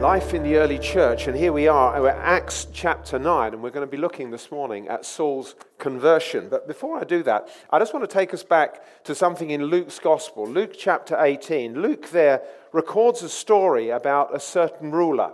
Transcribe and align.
Life 0.00 0.32
in 0.32 0.44
the 0.44 0.54
early 0.54 0.78
church, 0.78 1.26
and 1.26 1.36
here 1.36 1.52
we 1.52 1.66
are, 1.66 2.00
we're 2.00 2.10
at 2.10 2.18
Acts 2.18 2.68
chapter 2.72 3.18
9, 3.18 3.52
and 3.52 3.60
we're 3.60 3.70
going 3.70 3.84
to 3.84 3.90
be 3.90 3.96
looking 3.96 4.30
this 4.30 4.52
morning 4.52 4.86
at 4.86 5.04
Saul's 5.04 5.56
conversion. 5.78 6.48
But 6.48 6.68
before 6.68 7.00
I 7.00 7.02
do 7.02 7.24
that, 7.24 7.48
I 7.68 7.80
just 7.80 7.92
want 7.92 8.08
to 8.08 8.14
take 8.14 8.32
us 8.32 8.44
back 8.44 8.80
to 9.02 9.16
something 9.16 9.50
in 9.50 9.64
Luke's 9.64 9.98
gospel. 9.98 10.46
Luke 10.46 10.74
chapter 10.78 11.16
18. 11.18 11.82
Luke 11.82 12.10
there 12.10 12.42
records 12.72 13.24
a 13.24 13.28
story 13.28 13.88
about 13.90 14.32
a 14.32 14.38
certain 14.38 14.92
ruler. 14.92 15.32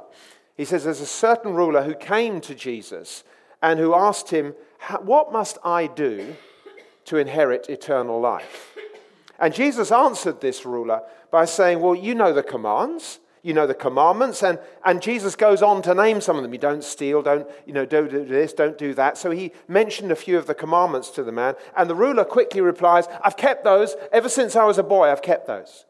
He 0.56 0.64
says 0.64 0.84
there's 0.84 1.00
a 1.00 1.06
certain 1.06 1.52
ruler 1.52 1.82
who 1.82 1.94
came 1.94 2.40
to 2.40 2.54
Jesus 2.54 3.22
and 3.60 3.78
who 3.78 3.94
asked 3.94 4.30
him, 4.30 4.54
What 5.02 5.30
must 5.30 5.58
I 5.62 5.88
do 5.88 6.36
to 7.04 7.18
inherit 7.18 7.68
eternal 7.68 8.18
life? 8.18 8.78
And 9.38 9.52
Jesus 9.52 9.92
answered 9.92 10.40
this 10.40 10.64
ruler 10.64 11.02
by 11.30 11.44
saying, 11.44 11.80
Well, 11.80 11.94
you 11.94 12.14
know 12.14 12.32
the 12.32 12.42
commands 12.42 13.20
you 13.44 13.52
know 13.52 13.66
the 13.66 13.74
commandments. 13.74 14.42
And, 14.42 14.58
and 14.84 15.00
jesus 15.00 15.36
goes 15.36 15.62
on 15.62 15.82
to 15.82 15.94
name 15.94 16.20
some 16.20 16.36
of 16.36 16.42
them. 16.42 16.52
You 16.52 16.58
don't 16.58 16.82
steal 16.82 17.22
don't 17.22 17.48
you 17.66 17.72
know 17.72 17.86
don't 17.86 18.10
do 18.10 18.24
this 18.24 18.52
don't 18.52 18.76
do 18.76 18.94
that. 18.94 19.16
So 19.16 19.30
he 19.30 19.52
mentioned 19.68 20.10
a 20.10 20.16
few 20.16 20.36
of 20.36 20.48
the 20.48 20.54
commandments 20.54 21.10
to 21.10 21.22
the 21.22 21.30
man. 21.30 21.54
And 21.76 21.88
the 21.88 21.94
ruler 21.94 22.24
quickly 22.24 22.60
replies 22.60 23.06
i've 23.22 23.36
kept 23.36 23.62
those. 23.62 23.94
Ever 24.10 24.28
since 24.28 24.56
i 24.56 24.64
was 24.64 24.78
a 24.78 24.82
boy 24.82 25.10
i've 25.10 25.22
kept 25.22 25.46
those. 25.46 25.84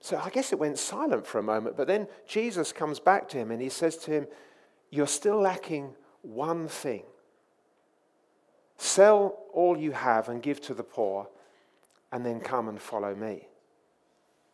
So 0.00 0.18
i 0.18 0.28
guess 0.28 0.52
it 0.52 0.58
went 0.58 0.78
silent 0.78 1.26
for 1.26 1.38
a 1.38 1.42
moment 1.42 1.76
but 1.76 1.86
then 1.86 2.08
jesus 2.26 2.72
comes 2.72 3.00
back 3.00 3.28
to 3.30 3.38
him 3.38 3.50
and 3.50 3.62
he 3.62 3.70
says 3.70 3.96
to 3.98 4.10
him 4.10 4.26
you're 4.90 5.06
still 5.06 5.40
lacking 5.40 5.94
one 6.22 6.66
thing. 6.66 7.04
Sell 8.76 9.38
all 9.54 9.76
you 9.76 9.92
have 9.92 10.28
and 10.28 10.42
give 10.42 10.60
to 10.62 10.74
the 10.74 10.82
poor 10.82 11.28
and 12.10 12.26
then 12.26 12.40
come 12.40 12.68
and 12.68 12.80
follow 12.80 13.14
me 13.14 13.46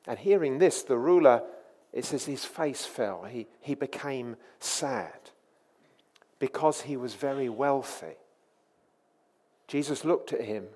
and 0.06 0.18
hearing 0.18 0.58
this, 0.58 0.82
the 0.82 0.98
ruler, 0.98 1.42
it 1.92 2.04
says 2.04 2.24
his 2.24 2.44
face 2.44 2.84
fell. 2.84 3.24
He, 3.24 3.46
he 3.60 3.74
became 3.74 4.36
sad 4.60 5.30
because 6.38 6.82
he 6.82 6.96
was 6.96 7.14
very 7.14 7.48
wealthy. 7.48 8.16
Jesus 9.66 10.04
looked 10.04 10.32
at 10.32 10.42
him 10.42 10.66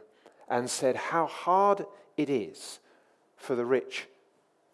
and 0.49 0.69
said, 0.69 0.97
How 0.97 1.27
hard 1.27 1.87
it 2.17 2.29
is 2.29 2.81
for 3.37 3.55
the 3.55 3.65
rich 3.65 4.07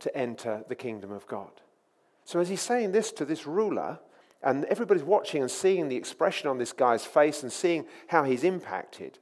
to 0.00 0.16
enter 0.16 0.64
the 0.68 0.74
kingdom 0.74 1.10
of 1.10 1.26
God. 1.26 1.50
So, 2.24 2.40
as 2.40 2.48
he's 2.48 2.60
saying 2.60 2.92
this 2.92 3.12
to 3.12 3.24
this 3.24 3.46
ruler, 3.46 3.98
and 4.42 4.64
everybody's 4.66 5.04
watching 5.04 5.42
and 5.42 5.50
seeing 5.50 5.88
the 5.88 5.96
expression 5.96 6.48
on 6.48 6.58
this 6.58 6.72
guy's 6.72 7.04
face 7.04 7.42
and 7.42 7.52
seeing 7.52 7.86
how 8.08 8.24
he's 8.24 8.44
impacted, 8.44 9.18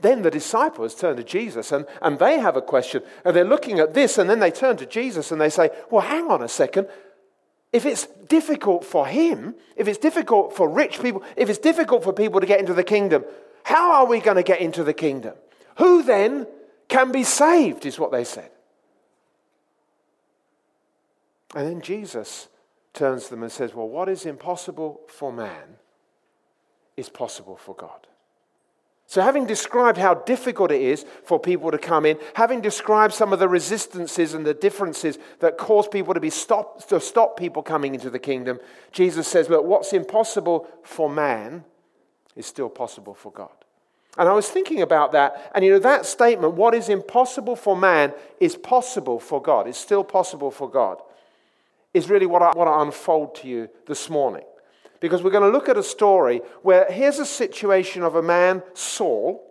then 0.00 0.22
the 0.22 0.30
disciples 0.30 0.94
turn 0.94 1.16
to 1.16 1.24
Jesus 1.24 1.72
and, 1.72 1.86
and 2.02 2.18
they 2.18 2.38
have 2.38 2.56
a 2.56 2.62
question. 2.62 3.02
And 3.24 3.34
they're 3.34 3.44
looking 3.44 3.78
at 3.78 3.94
this, 3.94 4.18
and 4.18 4.28
then 4.28 4.40
they 4.40 4.50
turn 4.50 4.76
to 4.78 4.86
Jesus 4.86 5.32
and 5.32 5.40
they 5.40 5.48
say, 5.48 5.70
Well, 5.90 6.02
hang 6.02 6.30
on 6.30 6.42
a 6.42 6.48
second. 6.48 6.88
If 7.72 7.84
it's 7.84 8.06
difficult 8.28 8.84
for 8.84 9.06
him, 9.06 9.54
if 9.76 9.88
it's 9.88 9.98
difficult 9.98 10.54
for 10.54 10.68
rich 10.68 11.00
people, 11.00 11.22
if 11.36 11.48
it's 11.48 11.58
difficult 11.58 12.04
for 12.04 12.12
people 12.12 12.40
to 12.40 12.46
get 12.46 12.60
into 12.60 12.74
the 12.74 12.84
kingdom, 12.84 13.24
how 13.64 13.94
are 13.94 14.06
we 14.06 14.20
going 14.20 14.36
to 14.36 14.42
get 14.42 14.60
into 14.60 14.84
the 14.84 14.94
kingdom? 14.94 15.34
Who 15.78 16.02
then 16.02 16.46
can 16.88 17.10
be 17.12 17.24
saved, 17.24 17.84
is 17.84 17.98
what 17.98 18.12
they 18.12 18.24
said. 18.24 18.50
And 21.54 21.66
then 21.66 21.80
Jesus 21.80 22.48
turns 22.92 23.24
to 23.24 23.30
them 23.30 23.42
and 23.42 23.52
says, 23.52 23.74
Well, 23.74 23.88
what 23.88 24.08
is 24.08 24.26
impossible 24.26 25.00
for 25.08 25.32
man 25.32 25.76
is 26.96 27.08
possible 27.08 27.56
for 27.56 27.74
God. 27.74 28.06
So, 29.08 29.22
having 29.22 29.46
described 29.46 29.98
how 29.98 30.14
difficult 30.14 30.72
it 30.72 30.82
is 30.82 31.06
for 31.22 31.38
people 31.38 31.70
to 31.70 31.78
come 31.78 32.04
in, 32.04 32.18
having 32.34 32.60
described 32.60 33.14
some 33.14 33.32
of 33.32 33.38
the 33.38 33.48
resistances 33.48 34.34
and 34.34 34.44
the 34.44 34.52
differences 34.52 35.16
that 35.38 35.58
cause 35.58 35.86
people 35.86 36.12
to 36.12 36.20
be 36.20 36.30
stopped, 36.30 36.88
to 36.88 37.00
stop 37.00 37.36
people 37.36 37.62
coming 37.62 37.94
into 37.94 38.10
the 38.10 38.18
kingdom, 38.18 38.58
Jesus 38.90 39.28
says, 39.28 39.48
Look, 39.48 39.64
what's 39.64 39.92
impossible 39.92 40.66
for 40.82 41.08
man 41.08 41.64
is 42.34 42.46
still 42.46 42.68
possible 42.68 43.14
for 43.14 43.30
God. 43.30 43.50
And 44.18 44.28
I 44.28 44.32
was 44.32 44.48
thinking 44.48 44.82
about 44.82 45.12
that, 45.12 45.52
and 45.54 45.64
you 45.64 45.70
know, 45.70 45.78
that 45.78 46.04
statement, 46.04 46.54
what 46.54 46.74
is 46.74 46.88
impossible 46.88 47.54
for 47.54 47.76
man 47.76 48.12
is 48.40 48.56
possible 48.56 49.20
for 49.20 49.40
God, 49.40 49.68
is 49.68 49.76
still 49.76 50.02
possible 50.02 50.50
for 50.50 50.68
God, 50.68 51.00
is 51.94 52.10
really 52.10 52.26
what 52.26 52.42
I 52.42 52.50
want 52.56 52.68
to 52.68 52.80
unfold 52.80 53.36
to 53.36 53.48
you 53.48 53.68
this 53.86 54.10
morning 54.10 54.42
because 55.00 55.22
we're 55.22 55.30
going 55.30 55.42
to 55.42 55.56
look 55.56 55.68
at 55.68 55.76
a 55.76 55.82
story 55.82 56.40
where 56.62 56.90
here's 56.90 57.18
a 57.18 57.26
situation 57.26 58.02
of 58.02 58.14
a 58.14 58.22
man, 58.22 58.62
Saul, 58.74 59.42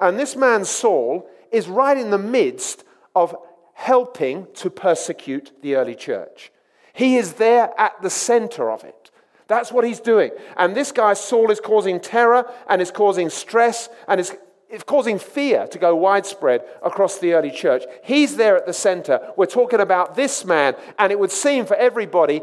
and 0.00 0.18
this 0.18 0.36
man, 0.36 0.64
Saul, 0.64 1.28
is 1.52 1.68
right 1.68 1.96
in 1.96 2.10
the 2.10 2.18
midst 2.18 2.84
of 3.14 3.36
helping 3.74 4.46
to 4.54 4.70
persecute 4.70 5.52
the 5.62 5.76
early 5.76 5.94
church. 5.94 6.50
He 6.92 7.16
is 7.16 7.34
there 7.34 7.72
at 7.78 8.00
the 8.02 8.10
center 8.10 8.70
of 8.70 8.84
it. 8.84 9.10
That's 9.46 9.72
what 9.72 9.84
he's 9.84 10.00
doing. 10.00 10.30
And 10.56 10.74
this 10.74 10.92
guy, 10.92 11.14
Saul, 11.14 11.50
is 11.50 11.60
causing 11.60 12.00
terror 12.00 12.50
and 12.68 12.80
is 12.80 12.90
causing 12.90 13.28
stress 13.28 13.88
and 14.08 14.20
is 14.20 14.34
it's 14.70 14.82
causing 14.82 15.20
fear 15.20 15.68
to 15.68 15.78
go 15.78 15.94
widespread 15.94 16.64
across 16.82 17.18
the 17.18 17.34
early 17.34 17.52
church. 17.52 17.84
He's 18.02 18.34
there 18.34 18.56
at 18.56 18.66
the 18.66 18.72
center. 18.72 19.20
We're 19.36 19.46
talking 19.46 19.78
about 19.78 20.16
this 20.16 20.44
man, 20.44 20.74
and 20.98 21.12
it 21.12 21.18
would 21.18 21.30
seem 21.30 21.64
for 21.64 21.76
everybody 21.76 22.42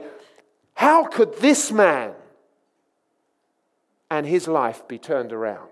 how 0.73 1.05
could 1.05 1.38
this 1.39 1.73
man 1.73 2.13
and 4.11 4.27
his 4.27 4.45
life 4.45 4.85
be 4.89 4.97
turned 4.97 5.31
around. 5.31 5.69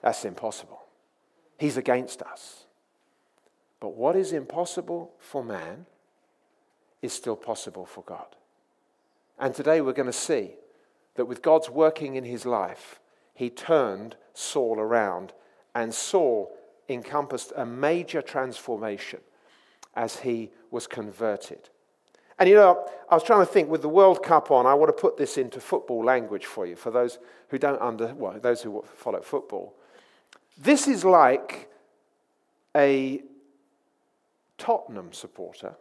That's 0.00 0.24
impossible. 0.24 0.80
He's 1.58 1.76
against 1.76 2.22
us. 2.22 2.64
But 3.80 3.94
what 3.94 4.16
is 4.16 4.32
impossible 4.32 5.12
for 5.18 5.44
man 5.44 5.84
is 7.02 7.12
still 7.12 7.36
possible 7.36 7.84
for 7.84 8.02
God. 8.02 8.34
And 9.38 9.54
today 9.54 9.82
we're 9.82 9.92
going 9.92 10.06
to 10.06 10.12
see 10.12 10.52
that 11.16 11.26
with 11.26 11.42
God's 11.42 11.68
working 11.68 12.16
in 12.16 12.24
his 12.24 12.46
life, 12.46 12.98
he 13.34 13.50
turned 13.50 14.16
Saul 14.32 14.80
around, 14.80 15.34
and 15.74 15.92
Saul 15.92 16.56
encompassed 16.88 17.52
a 17.54 17.66
major 17.66 18.22
transformation 18.22 19.20
as 19.94 20.20
he 20.20 20.50
was 20.70 20.86
converted. 20.86 21.68
And 22.38 22.48
you 22.48 22.54
know, 22.54 22.88
I 23.08 23.14
was 23.14 23.22
trying 23.22 23.44
to 23.44 23.52
think 23.52 23.68
with 23.68 23.82
the 23.82 23.88
World 23.88 24.22
Cup 24.22 24.50
on, 24.50 24.66
I 24.66 24.74
want 24.74 24.88
to 24.88 25.00
put 25.00 25.16
this 25.16 25.36
into 25.36 25.60
football 25.60 26.04
language 26.04 26.46
for 26.46 26.66
you, 26.66 26.76
for 26.76 26.90
those 26.90 27.18
who 27.48 27.58
don't 27.58 27.80
under, 27.80 28.14
well, 28.14 28.38
those 28.40 28.62
who 28.62 28.84
follow 28.96 29.20
football. 29.20 29.74
This 30.58 30.88
is 30.88 31.04
like 31.04 31.70
a 32.74 33.22
Tottenham 34.58 35.12
supporter 35.12 35.74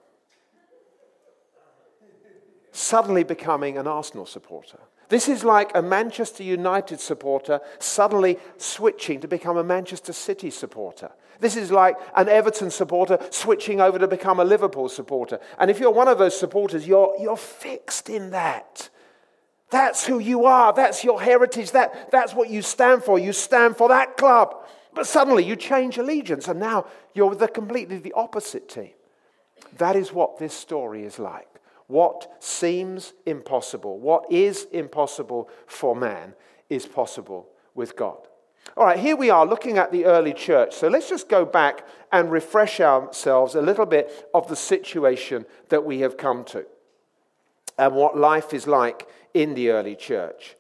suddenly 2.72 3.24
becoming 3.24 3.78
an 3.78 3.88
Arsenal 3.88 4.26
supporter. 4.26 4.80
This 5.12 5.28
is 5.28 5.44
like 5.44 5.72
a 5.76 5.82
Manchester 5.82 6.42
United 6.42 7.02
supporter 7.02 7.60
suddenly 7.80 8.40
switching 8.56 9.20
to 9.20 9.28
become 9.28 9.58
a 9.58 9.64
Manchester 9.64 10.14
City 10.14 10.50
supporter. 10.50 11.12
This 11.42 11.58
is 11.58 11.70
like 11.70 11.98
an 12.16 12.30
Everton 12.30 12.72
supporter 12.72 13.20
switching 13.30 13.82
over 13.82 14.00
to 14.00 14.08
become 14.08 14.40
a 14.40 14.46
Liverpool 14.46 14.88
supporter. 14.88 15.42
And 15.60 15.70
if 15.70 15.82
you're 15.82 15.92
one 15.92 16.08
of 16.08 16.18
those 16.18 16.40
supporters, 16.40 16.88
you're, 16.88 17.14
you're 17.20 17.36
fixed 17.36 18.10
in 18.10 18.30
that. 18.30 18.90
That's 19.70 20.06
who 20.06 20.20
you 20.20 20.46
are. 20.46 20.72
That's 20.72 21.04
your 21.04 21.22
heritage. 21.22 21.72
That, 21.72 22.10
that's 22.10 22.34
what 22.34 22.50
you 22.50 22.62
stand 22.62 23.04
for. 23.04 23.20
You 23.20 23.34
stand 23.34 23.76
for 23.76 23.90
that 23.90 24.16
club. 24.16 24.56
But 24.94 25.08
suddenly 25.08 25.44
you 25.44 25.58
change 25.58 25.98
allegiance, 25.98 26.48
and 26.48 26.58
now 26.58 26.86
you're 27.14 27.36
the 27.36 27.50
completely 27.50 27.98
the 27.98 28.14
opposite 28.14 28.70
team. 28.70 28.92
That 29.78 29.98
is 29.98 30.14
what 30.14 30.40
this 30.40 30.54
story 30.54 31.04
is 31.04 31.20
like. 31.20 31.51
What 31.92 32.42
seems 32.42 33.12
impossible, 33.26 34.00
what 34.00 34.32
is 34.32 34.66
impossible 34.72 35.50
for 35.68 35.94
man, 35.94 36.36
is 36.70 36.86
possible 36.86 37.50
with 37.76 37.98
God. 37.98 38.18
All 38.78 38.86
right, 38.86 38.98
here 38.98 39.18
we 39.18 39.30
are 39.30 39.46
looking 39.46 39.78
at 39.78 39.92
the 39.92 40.06
early 40.06 40.32
church. 40.32 40.74
So 40.74 40.88
let's 40.88 41.10
just 41.10 41.28
go 41.28 41.44
back 41.44 41.86
and 42.10 42.32
refresh 42.32 42.80
ourselves 42.80 43.56
a 43.56 43.62
little 43.62 43.86
bit 43.86 44.30
of 44.34 44.48
the 44.48 44.56
situation 44.56 45.46
that 45.68 45.84
we 45.84 46.00
have 46.00 46.16
come 46.16 46.46
to 46.46 46.66
and 47.78 47.94
what 47.94 48.18
life 48.18 48.54
is 48.54 48.68
like 48.68 49.10
in 49.34 49.54
the 49.54 49.72
early 49.72 49.98
church. 49.98 50.56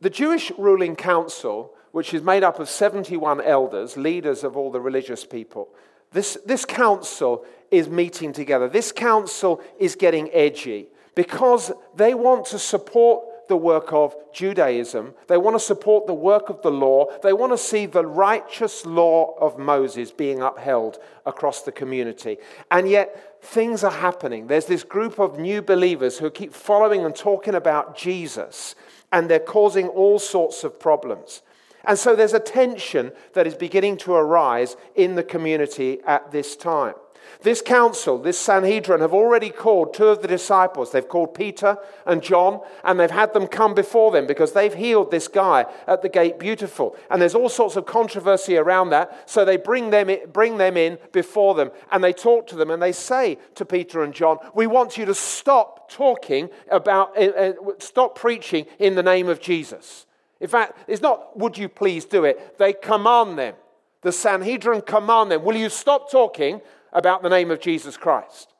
The 0.00 0.10
Jewish 0.10 0.50
ruling 0.58 0.96
council 0.96 1.74
which 1.92 2.12
is 2.12 2.22
made 2.22 2.42
up 2.42 2.58
of 2.58 2.68
71 2.68 3.40
elders, 3.40 3.96
leaders 3.96 4.42
of 4.42 4.56
all 4.56 4.72
the 4.72 4.80
religious 4.80 5.24
people. 5.24 5.68
This, 6.12 6.38
this 6.44 6.64
council 6.64 7.44
is 7.70 7.88
meeting 7.88 8.32
together. 8.32 8.68
This 8.68 8.92
council 8.92 9.62
is 9.78 9.94
getting 9.94 10.30
edgy 10.32 10.88
because 11.14 11.72
they 11.94 12.14
want 12.14 12.46
to 12.46 12.58
support 12.58 13.24
the 13.50 13.56
work 13.56 13.92
of 13.92 14.14
Judaism. 14.32 15.12
They 15.26 15.36
want 15.36 15.56
to 15.56 15.60
support 15.60 16.06
the 16.06 16.14
work 16.14 16.50
of 16.50 16.62
the 16.62 16.70
law. 16.70 17.06
They 17.20 17.32
want 17.32 17.52
to 17.52 17.58
see 17.58 17.84
the 17.84 18.06
righteous 18.06 18.86
law 18.86 19.34
of 19.40 19.58
Moses 19.58 20.12
being 20.12 20.40
upheld 20.40 20.98
across 21.26 21.62
the 21.62 21.72
community. 21.72 22.38
And 22.70 22.88
yet, 22.88 23.42
things 23.42 23.82
are 23.82 23.90
happening. 23.90 24.46
There's 24.46 24.66
this 24.66 24.84
group 24.84 25.18
of 25.18 25.38
new 25.38 25.62
believers 25.62 26.18
who 26.18 26.30
keep 26.30 26.54
following 26.54 27.04
and 27.04 27.14
talking 27.14 27.56
about 27.56 27.96
Jesus, 27.96 28.76
and 29.10 29.28
they're 29.28 29.40
causing 29.40 29.88
all 29.88 30.20
sorts 30.20 30.62
of 30.62 30.78
problems. 30.78 31.42
And 31.84 31.98
so 31.98 32.14
there's 32.14 32.34
a 32.34 32.40
tension 32.40 33.12
that 33.34 33.46
is 33.46 33.54
beginning 33.54 33.96
to 33.98 34.14
arise 34.14 34.76
in 34.94 35.14
the 35.14 35.22
community 35.22 36.00
at 36.06 36.30
this 36.30 36.56
time. 36.56 36.94
This 37.42 37.62
council, 37.62 38.18
this 38.18 38.38
Sanhedrin, 38.38 39.00
have 39.00 39.14
already 39.14 39.50
called 39.50 39.94
two 39.94 40.08
of 40.08 40.20
the 40.20 40.28
disciples. 40.28 40.92
They've 40.92 41.08
called 41.08 41.34
Peter 41.34 41.78
and 42.04 42.22
John, 42.22 42.60
and 42.84 43.00
they've 43.00 43.10
had 43.10 43.32
them 43.32 43.46
come 43.46 43.74
before 43.74 44.10
them 44.10 44.26
because 44.26 44.52
they've 44.52 44.74
healed 44.74 45.10
this 45.10 45.26
guy 45.26 45.66
at 45.86 46.02
the 46.02 46.08
gate 46.08 46.38
beautiful. 46.38 46.96
And 47.10 47.20
there's 47.20 47.34
all 47.34 47.48
sorts 47.48 47.76
of 47.76 47.86
controversy 47.86 48.56
around 48.56 48.90
that. 48.90 49.28
So 49.30 49.44
they 49.44 49.56
bring 49.56 49.90
them, 49.90 50.10
in, 50.10 50.30
bring 50.30 50.58
them 50.58 50.76
in 50.76 50.98
before 51.12 51.54
them, 51.54 51.70
and 51.90 52.04
they 52.04 52.12
talk 52.12 52.46
to 52.48 52.56
them, 52.56 52.70
and 52.70 52.82
they 52.82 52.92
say 52.92 53.38
to 53.54 53.64
Peter 53.64 54.02
and 54.02 54.12
John, 54.12 54.38
We 54.54 54.66
want 54.66 54.98
you 54.98 55.06
to 55.06 55.14
stop 55.14 55.90
talking 55.90 56.50
about, 56.70 57.16
uh, 57.16 57.22
uh, 57.22 57.52
stop 57.78 58.18
preaching 58.18 58.66
in 58.78 58.96
the 58.96 59.02
name 59.02 59.28
of 59.28 59.40
Jesus. 59.40 60.06
In 60.40 60.48
fact, 60.48 60.78
it's 60.88 61.02
not, 61.02 61.38
would 61.38 61.58
you 61.58 61.68
please 61.68 62.04
do 62.04 62.24
it? 62.24 62.58
They 62.58 62.72
command 62.72 63.38
them. 63.38 63.54
The 64.02 64.12
Sanhedrin 64.12 64.82
command 64.82 65.30
them, 65.30 65.44
will 65.44 65.56
you 65.56 65.68
stop 65.68 66.10
talking 66.10 66.62
about 66.92 67.22
the 67.22 67.28
name 67.28 67.50
of 67.50 67.60
Jesus 67.60 67.96
Christ? 67.96 68.54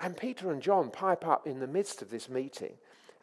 And 0.00 0.16
Peter 0.16 0.50
and 0.50 0.60
John 0.60 0.90
pipe 0.90 1.26
up 1.26 1.46
in 1.46 1.60
the 1.60 1.66
midst 1.66 2.02
of 2.02 2.10
this 2.10 2.28
meeting 2.28 2.74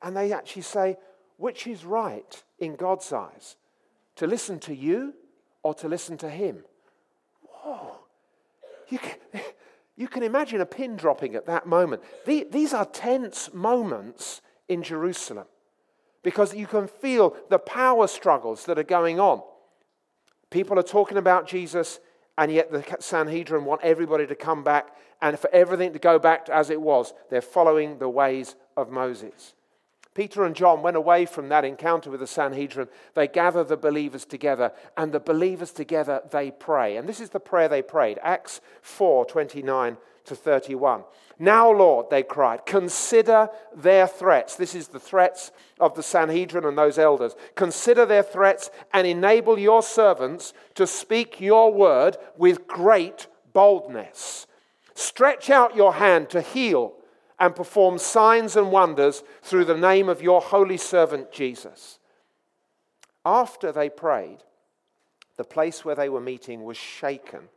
and 0.02 0.16
they 0.16 0.32
actually 0.32 0.62
say, 0.62 0.98
which 1.38 1.68
is 1.68 1.84
right 1.84 2.44
in 2.60 2.76
God's 2.76 3.12
eyes? 3.12 3.58
To 4.18 4.28
listen 4.28 4.60
to 4.60 4.76
you 4.76 5.14
or 5.64 5.74
to 5.76 5.90
listen 5.90 6.18
to 6.20 6.30
him? 6.30 6.64
Whoa. 7.42 7.98
You 8.88 9.00
can, 9.00 9.18
you 9.98 10.08
can 10.08 10.24
imagine 10.24 10.62
a 10.62 10.66
pin 10.66 10.96
dropping 10.96 11.36
at 11.36 11.48
that 11.48 11.66
moment. 11.66 12.02
These 12.26 12.74
are 12.74 12.86
tense 12.86 13.54
moments 13.54 14.42
in 14.70 14.82
Jerusalem 14.84 15.48
because 16.26 16.56
you 16.56 16.66
can 16.66 16.88
feel 16.88 17.38
the 17.52 17.60
power 17.60 18.08
struggles 18.08 18.66
that 18.66 18.80
are 18.80 18.84
going 18.84 19.20
on. 19.20 19.44
People 20.50 20.80
are 20.80 20.84
talking 20.84 21.20
about 21.20 21.48
Jesus, 21.48 22.00
and 22.36 22.52
yet 22.52 22.72
the 22.72 22.84
Sanhedrin 23.00 23.64
want 23.64 23.84
everybody 23.84 24.26
to 24.26 24.34
come 24.34 24.64
back 24.64 24.98
and 25.22 25.38
for 25.38 25.52
everything 25.54 25.94
to 25.94 26.00
go 26.00 26.18
back 26.18 26.46
to 26.46 26.56
as 26.56 26.72
it 26.72 26.82
was. 26.82 27.14
They're 27.30 27.42
following 27.42 28.00
the 28.00 28.10
ways 28.10 28.56
of 28.76 28.90
Moses. 28.90 29.54
Peter 30.16 30.46
and 30.46 30.56
John 30.56 30.82
went 30.82 30.98
away 30.98 31.28
from 31.28 31.50
that 31.50 31.64
encounter 31.64 32.10
with 32.10 32.22
the 32.22 32.28
Sanhedrin. 32.28 32.88
They 33.14 33.28
gather 33.28 33.64
the 33.64 33.78
believers 33.78 34.26
together, 34.26 34.72
and 34.98 35.12
the 35.12 35.20
believers 35.20 35.72
together 35.72 36.22
they 36.32 36.50
pray. 36.50 36.98
And 36.98 37.08
this 37.08 37.20
is 37.20 37.30
the 37.30 37.40
prayer 37.40 37.68
they 37.68 37.84
prayed 37.84 38.18
Acts 38.24 38.62
4 38.82 39.26
29 39.26 39.98
to 40.24 40.36
31. 40.36 41.04
Now, 41.38 41.70
Lord, 41.70 42.10
they 42.10 42.24
cried, 42.24 42.66
consider 42.66 43.50
their 43.76 44.08
threats. 44.08 44.56
This 44.56 44.74
is 44.74 44.88
the 44.88 45.00
threats 45.00 45.52
of 45.80 45.96
the 45.96 46.04
Sanhedrin 46.04 46.64
and 46.64 46.78
those 46.78 46.98
elders. 46.98 47.36
Consider 47.56 48.06
their 48.06 48.24
threats 48.24 48.70
and 48.94 49.06
enable 49.06 49.60
your 49.60 49.84
servants 49.84 50.54
to 50.76 50.88
speak 50.88 51.42
your 51.42 51.74
word 51.74 52.18
with 52.38 52.68
great 52.68 53.28
boldness. 53.52 54.48
Stretch 54.94 55.50
out 55.50 55.76
your 55.76 55.96
hand 55.96 56.30
to 56.30 56.42
heal 56.42 56.94
and 57.38 57.54
perform 57.54 57.98
signs 57.98 58.56
and 58.56 58.72
wonders 58.72 59.22
through 59.42 59.66
the 59.66 59.78
name 59.78 60.08
of 60.08 60.22
your 60.22 60.40
holy 60.40 60.78
servant 60.78 61.34
Jesus. 61.34 62.00
After 63.26 63.74
they 63.74 63.90
prayed, 63.90 64.38
the 65.36 65.44
place 65.44 65.84
where 65.84 65.96
they 65.96 66.08
were 66.08 66.22
meeting 66.22 66.64
was 66.64 66.78
shaken, 66.78 67.50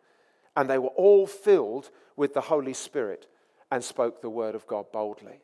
and 0.57 0.69
they 0.69 0.79
were 0.79 0.89
all 0.89 1.29
filled 1.29 1.91
with 2.17 2.35
the 2.35 2.41
Holy 2.41 2.73
Spirit 2.73 3.29
and 3.71 3.83
spoke 3.83 4.21
the 4.21 4.31
word 4.31 4.55
of 4.55 4.67
God 4.67 4.91
boldly. 4.93 5.41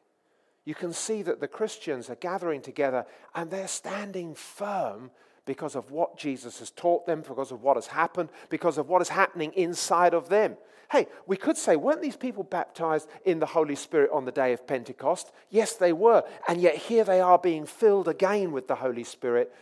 You 0.65 0.75
can 0.75 0.93
see 0.93 1.23
that 1.23 1.41
the 1.41 1.49
Christians 1.49 2.09
are 2.09 2.15
gathering 2.17 2.63
together 2.63 3.05
and 3.35 3.51
they're 3.51 3.69
standing 3.69 4.35
firm 4.35 5.11
because 5.47 5.75
of 5.75 5.91
what 5.91 6.17
Jesus 6.17 6.59
has 6.61 6.71
taught 6.71 7.07
them, 7.07 7.21
because 7.21 7.53
of 7.53 7.63
what 7.63 7.77
has 7.77 7.89
happened, 7.89 8.31
because 8.49 8.79
of 8.79 8.89
what 8.89 9.03
is 9.03 9.11
happening 9.11 9.53
inside 9.53 10.15
of 10.15 10.29
them. 10.29 10.57
Hey, 10.91 11.07
we 11.27 11.37
could 11.37 11.57
say, 11.57 11.77
weren't 11.77 12.03
these 12.03 12.17
people 12.17 12.45
baptized 12.45 13.09
in 13.25 13.41
the 13.41 13.47
Holy 13.47 13.75
Spirit 13.75 14.11
on 14.13 14.25
the 14.25 14.33
day 14.33 14.53
of 14.53 14.67
Pentecost? 14.67 15.33
Yes, 15.51 15.75
they 15.75 15.93
were. 15.93 16.23
And 16.49 16.61
yet 16.61 16.77
here 16.77 17.05
they 17.05 17.21
are 17.21 17.39
being 17.39 17.67
filled 17.67 18.09
again 18.09 18.53
with 18.53 18.69
the 18.69 18.77
Holy 18.77 19.05
Spirit, 19.05 19.53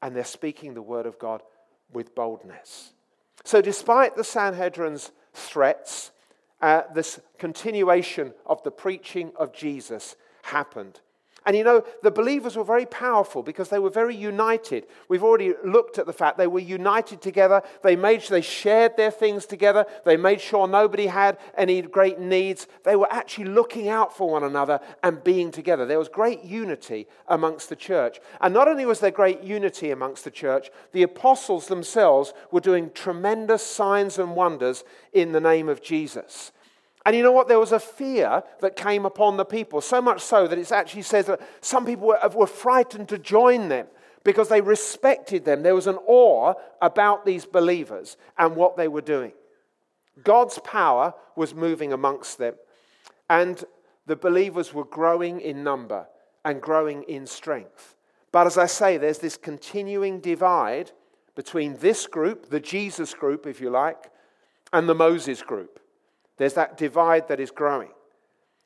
and 0.00 0.14
they're 0.14 0.24
speaking 0.24 0.74
the 0.74 0.82
word 0.82 1.06
of 1.06 1.18
God 1.18 1.42
with 1.92 2.14
boldness. 2.14 2.92
So, 3.44 3.60
despite 3.60 4.14
the 4.14 4.24
Sanhedrin's 4.24 5.10
threats, 5.32 6.10
uh, 6.62 6.82
this 6.94 7.20
continuation 7.38 8.32
of 8.46 8.62
the 8.62 8.70
preaching 8.70 9.32
of 9.36 9.52
Jesus 9.52 10.16
happened. 10.42 11.00
And 11.44 11.56
you 11.56 11.64
know, 11.64 11.84
the 12.02 12.10
believers 12.10 12.56
were 12.56 12.64
very 12.64 12.86
powerful 12.86 13.42
because 13.42 13.68
they 13.68 13.78
were 13.78 13.90
very 13.90 14.14
united. 14.14 14.86
We've 15.08 15.24
already 15.24 15.54
looked 15.64 15.98
at 15.98 16.06
the 16.06 16.12
fact 16.12 16.38
they 16.38 16.46
were 16.46 16.60
united 16.60 17.20
together. 17.20 17.62
They 17.82 17.96
made 17.96 18.22
sure 18.22 18.36
they 18.36 18.42
shared 18.42 18.96
their 18.96 19.10
things 19.10 19.44
together. 19.46 19.84
They 20.04 20.16
made 20.16 20.40
sure 20.40 20.68
nobody 20.68 21.06
had 21.06 21.38
any 21.56 21.82
great 21.82 22.20
needs. 22.20 22.68
They 22.84 22.96
were 22.96 23.12
actually 23.12 23.46
looking 23.46 23.88
out 23.88 24.16
for 24.16 24.30
one 24.30 24.44
another 24.44 24.80
and 25.02 25.24
being 25.24 25.50
together. 25.50 25.84
There 25.84 25.98
was 25.98 26.08
great 26.08 26.44
unity 26.44 27.08
amongst 27.26 27.68
the 27.68 27.76
church. 27.76 28.20
And 28.40 28.54
not 28.54 28.68
only 28.68 28.86
was 28.86 29.00
there 29.00 29.10
great 29.10 29.42
unity 29.42 29.90
amongst 29.90 30.24
the 30.24 30.30
church, 30.30 30.70
the 30.92 31.02
apostles 31.02 31.66
themselves 31.66 32.32
were 32.50 32.60
doing 32.60 32.90
tremendous 32.94 33.64
signs 33.64 34.18
and 34.18 34.36
wonders 34.36 34.84
in 35.12 35.32
the 35.32 35.40
name 35.40 35.68
of 35.68 35.82
Jesus. 35.82 36.52
And 37.04 37.16
you 37.16 37.22
know 37.22 37.32
what? 37.32 37.48
There 37.48 37.58
was 37.58 37.72
a 37.72 37.80
fear 37.80 38.42
that 38.60 38.76
came 38.76 39.04
upon 39.04 39.36
the 39.36 39.44
people, 39.44 39.80
so 39.80 40.00
much 40.00 40.20
so 40.22 40.46
that 40.46 40.58
it 40.58 40.70
actually 40.70 41.02
says 41.02 41.26
that 41.26 41.40
some 41.60 41.84
people 41.84 42.06
were, 42.06 42.20
were 42.34 42.46
frightened 42.46 43.08
to 43.08 43.18
join 43.18 43.68
them 43.68 43.86
because 44.24 44.48
they 44.48 44.60
respected 44.60 45.44
them. 45.44 45.62
There 45.62 45.74
was 45.74 45.88
an 45.88 45.98
awe 46.06 46.54
about 46.80 47.26
these 47.26 47.44
believers 47.44 48.16
and 48.38 48.54
what 48.54 48.76
they 48.76 48.88
were 48.88 49.00
doing. 49.00 49.32
God's 50.22 50.58
power 50.60 51.14
was 51.34 51.54
moving 51.54 51.92
amongst 51.92 52.38
them, 52.38 52.54
and 53.28 53.64
the 54.06 54.16
believers 54.16 54.72
were 54.72 54.84
growing 54.84 55.40
in 55.40 55.64
number 55.64 56.06
and 56.44 56.60
growing 56.60 57.02
in 57.04 57.26
strength. 57.26 57.96
But 58.30 58.46
as 58.46 58.58
I 58.58 58.66
say, 58.66 58.96
there's 58.96 59.18
this 59.18 59.36
continuing 59.36 60.20
divide 60.20 60.92
between 61.34 61.78
this 61.78 62.06
group, 62.06 62.50
the 62.50 62.60
Jesus 62.60 63.14
group, 63.14 63.46
if 63.46 63.60
you 63.60 63.70
like, 63.70 64.10
and 64.72 64.88
the 64.88 64.94
Moses 64.94 65.42
group. 65.42 65.81
There's 66.42 66.54
that 66.54 66.76
divide 66.76 67.28
that 67.28 67.38
is 67.38 67.52
growing. 67.52 67.90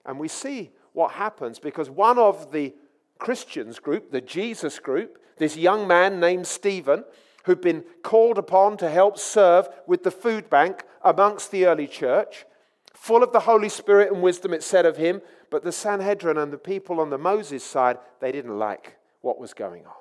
And 0.07 0.19
we 0.19 0.29
see 0.29 0.71
what 0.95 1.13
happens 1.13 1.59
because 1.59 1.91
one 1.91 2.19
of 2.19 2.51
the 2.51 2.75
Christians 3.19 3.79
group, 3.79 4.11
the 4.11 4.23
Jesus 4.23 4.79
group, 4.79 5.19
this 5.37 5.59
young 5.59 5.87
man 5.87 6.19
named 6.19 6.47
Stephen, 6.47 7.05
who'd 7.45 7.61
been 7.61 7.85
called 8.03 8.39
upon 8.39 8.79
to 8.79 8.89
help 8.89 9.19
serve 9.19 9.69
with 9.87 10.05
the 10.05 10.11
food 10.11 10.49
bank 10.49 10.85
amongst 11.05 11.51
the 11.51 11.67
early 11.67 11.87
church, 11.87 12.47
full 12.95 13.23
of 13.23 13.35
the 13.35 13.41
Holy 13.41 13.69
Spirit 13.69 14.11
and 14.11 14.23
wisdom, 14.23 14.55
it 14.55 14.63
said 14.63 14.87
of 14.87 14.97
him. 14.97 15.21
But 15.51 15.63
the 15.63 15.71
Sanhedrin 15.71 16.39
and 16.39 16.51
the 16.51 16.57
people 16.57 16.99
on 16.99 17.11
the 17.11 17.19
Moses 17.19 17.63
side, 17.63 17.99
they 18.21 18.33
didn't 18.33 18.59
like 18.59 18.97
what 19.21 19.39
was 19.39 19.53
going 19.53 19.85
on. 19.85 19.93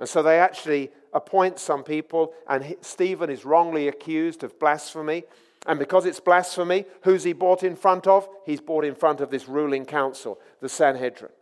And 0.00 0.08
so 0.08 0.24
they 0.24 0.40
actually 0.40 0.90
appoint 1.12 1.60
some 1.60 1.84
people, 1.84 2.32
and 2.48 2.74
Stephen 2.80 3.30
is 3.30 3.44
wrongly 3.44 3.86
accused 3.86 4.42
of 4.42 4.58
blasphemy. 4.58 5.22
And 5.66 5.78
because 5.78 6.06
it's 6.06 6.20
blasphemy, 6.20 6.86
who's 7.02 7.24
he 7.24 7.32
brought 7.32 7.62
in 7.62 7.76
front 7.76 8.06
of? 8.06 8.28
He's 8.46 8.60
brought 8.60 8.84
in 8.84 8.94
front 8.94 9.20
of 9.20 9.30
this 9.30 9.46
ruling 9.46 9.84
council, 9.84 10.38
the 10.60 10.68
Sanhedrin. 10.68 11.32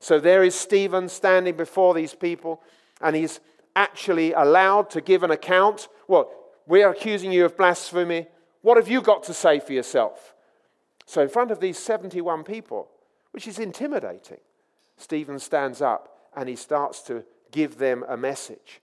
So 0.00 0.18
there 0.20 0.42
is 0.42 0.54
Stephen 0.54 1.08
standing 1.08 1.56
before 1.56 1.92
these 1.94 2.14
people, 2.14 2.62
and 3.00 3.14
he's 3.14 3.40
actually 3.76 4.32
allowed 4.32 4.90
to 4.90 5.00
give 5.00 5.22
an 5.22 5.30
account. 5.30 5.88
Well, 6.06 6.30
we're 6.66 6.88
accusing 6.88 7.32
you 7.32 7.44
of 7.44 7.56
blasphemy. 7.56 8.26
What 8.62 8.76
have 8.76 8.88
you 8.88 9.02
got 9.02 9.22
to 9.24 9.34
say 9.34 9.60
for 9.60 9.72
yourself? 9.72 10.34
So, 11.06 11.22
in 11.22 11.28
front 11.28 11.50
of 11.50 11.60
these 11.60 11.78
71 11.78 12.44
people, 12.44 12.88
which 13.32 13.48
is 13.48 13.58
intimidating, 13.58 14.40
Stephen 14.96 15.38
stands 15.38 15.80
up 15.80 16.30
and 16.36 16.48
he 16.48 16.56
starts 16.56 17.02
to 17.02 17.24
give 17.50 17.78
them 17.78 18.04
a 18.08 18.16
message. 18.16 18.80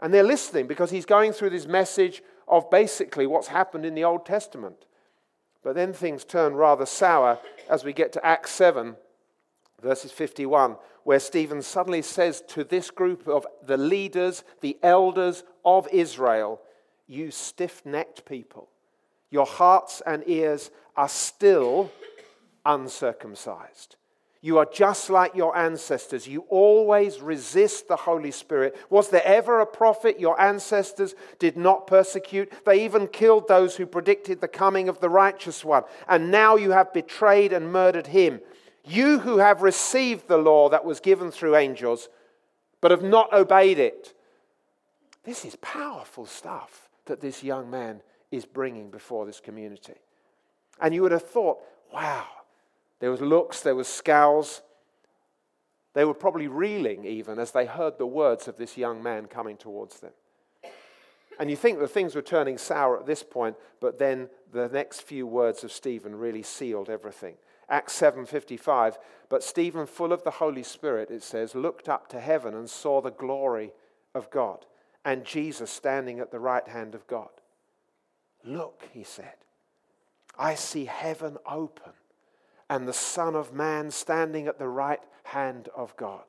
And 0.00 0.12
they're 0.12 0.22
listening 0.22 0.66
because 0.66 0.90
he's 0.90 1.06
going 1.06 1.32
through 1.32 1.50
this 1.50 1.66
message 1.66 2.22
of 2.50 2.70
basically 2.70 3.26
what's 3.26 3.48
happened 3.48 3.86
in 3.86 3.94
the 3.94 4.04
Old 4.04 4.26
Testament. 4.26 4.84
But 5.62 5.74
then 5.74 5.92
things 5.92 6.24
turn 6.24 6.54
rather 6.54 6.84
sour 6.84 7.38
as 7.68 7.84
we 7.84 7.92
get 7.92 8.12
to 8.14 8.26
Acts 8.26 8.50
7, 8.50 8.96
verses 9.80 10.10
51, 10.10 10.76
where 11.04 11.20
Stephen 11.20 11.62
suddenly 11.62 12.02
says 12.02 12.42
to 12.48 12.64
this 12.64 12.90
group 12.90 13.28
of 13.28 13.46
the 13.64 13.76
leaders, 13.76 14.42
the 14.60 14.78
elders 14.82 15.44
of 15.64 15.88
Israel, 15.92 16.60
You 17.06 17.30
stiff 17.30 17.86
necked 17.86 18.24
people, 18.24 18.68
your 19.30 19.46
hearts 19.46 20.02
and 20.04 20.24
ears 20.26 20.70
are 20.96 21.08
still 21.08 21.90
uncircumcised. 22.66 23.96
You 24.42 24.56
are 24.56 24.66
just 24.66 25.10
like 25.10 25.34
your 25.34 25.54
ancestors. 25.54 26.26
You 26.26 26.46
always 26.48 27.20
resist 27.20 27.88
the 27.88 27.96
Holy 27.96 28.30
Spirit. 28.30 28.74
Was 28.88 29.10
there 29.10 29.24
ever 29.24 29.60
a 29.60 29.66
prophet 29.66 30.18
your 30.18 30.40
ancestors 30.40 31.14
did 31.38 31.58
not 31.58 31.86
persecute? 31.86 32.50
They 32.64 32.84
even 32.84 33.06
killed 33.06 33.48
those 33.48 33.76
who 33.76 33.84
predicted 33.84 34.40
the 34.40 34.48
coming 34.48 34.88
of 34.88 35.00
the 35.00 35.10
righteous 35.10 35.62
one. 35.62 35.82
And 36.08 36.30
now 36.30 36.56
you 36.56 36.70
have 36.70 36.94
betrayed 36.94 37.52
and 37.52 37.70
murdered 37.70 38.06
him. 38.06 38.40
You 38.82 39.18
who 39.18 39.38
have 39.38 39.60
received 39.60 40.26
the 40.26 40.38
law 40.38 40.70
that 40.70 40.86
was 40.86 41.00
given 41.00 41.30
through 41.30 41.56
angels, 41.56 42.08
but 42.80 42.92
have 42.92 43.02
not 43.02 43.34
obeyed 43.34 43.78
it. 43.78 44.14
This 45.24 45.44
is 45.44 45.54
powerful 45.56 46.24
stuff 46.24 46.88
that 47.04 47.20
this 47.20 47.44
young 47.44 47.70
man 47.70 48.00
is 48.30 48.46
bringing 48.46 48.90
before 48.90 49.26
this 49.26 49.38
community. 49.38 49.96
And 50.80 50.94
you 50.94 51.02
would 51.02 51.12
have 51.12 51.28
thought, 51.28 51.58
wow, 51.92 52.24
there 53.00 53.10
was 53.10 53.20
looks, 53.20 53.60
there 53.60 53.74
was 53.74 53.88
scowls. 53.88 54.62
They 55.94 56.04
were 56.04 56.14
probably 56.14 56.46
reeling 56.46 57.04
even 57.04 57.38
as 57.38 57.50
they 57.50 57.66
heard 57.66 57.98
the 57.98 58.06
words 58.06 58.46
of 58.46 58.56
this 58.56 58.76
young 58.76 59.02
man 59.02 59.26
coming 59.26 59.56
towards 59.56 60.00
them. 60.00 60.12
And 61.38 61.50
you 61.50 61.56
think 61.56 61.78
that 61.78 61.88
things 61.88 62.14
were 62.14 62.22
turning 62.22 62.58
sour 62.58 62.98
at 62.98 63.06
this 63.06 63.22
point, 63.22 63.56
but 63.80 63.98
then 63.98 64.28
the 64.52 64.68
next 64.68 65.00
few 65.00 65.26
words 65.26 65.64
of 65.64 65.72
Stephen 65.72 66.14
really 66.14 66.42
sealed 66.42 66.90
everything. 66.90 67.36
Acts 67.68 67.94
7:55, 67.94 68.98
but 69.28 69.42
Stephen 69.42 69.86
full 69.86 70.12
of 70.12 70.22
the 70.22 70.32
Holy 70.32 70.62
Spirit 70.62 71.10
it 71.10 71.22
says 71.22 71.54
looked 71.54 71.88
up 71.88 72.08
to 72.08 72.20
heaven 72.20 72.54
and 72.54 72.68
saw 72.68 73.00
the 73.00 73.10
glory 73.10 73.72
of 74.14 74.28
God 74.30 74.66
and 75.04 75.24
Jesus 75.24 75.70
standing 75.70 76.20
at 76.20 76.30
the 76.30 76.40
right 76.40 76.66
hand 76.68 76.94
of 76.94 77.06
God. 77.06 77.30
Look, 78.44 78.88
he 78.92 79.02
said. 79.02 79.36
I 80.38 80.54
see 80.54 80.84
heaven 80.84 81.38
open 81.46 81.92
and 82.70 82.86
the 82.86 82.92
Son 82.92 83.34
of 83.34 83.52
Man 83.52 83.90
standing 83.90 84.46
at 84.46 84.58
the 84.58 84.68
right 84.68 85.02
hand 85.24 85.68
of 85.76 85.94
God. 85.96 86.22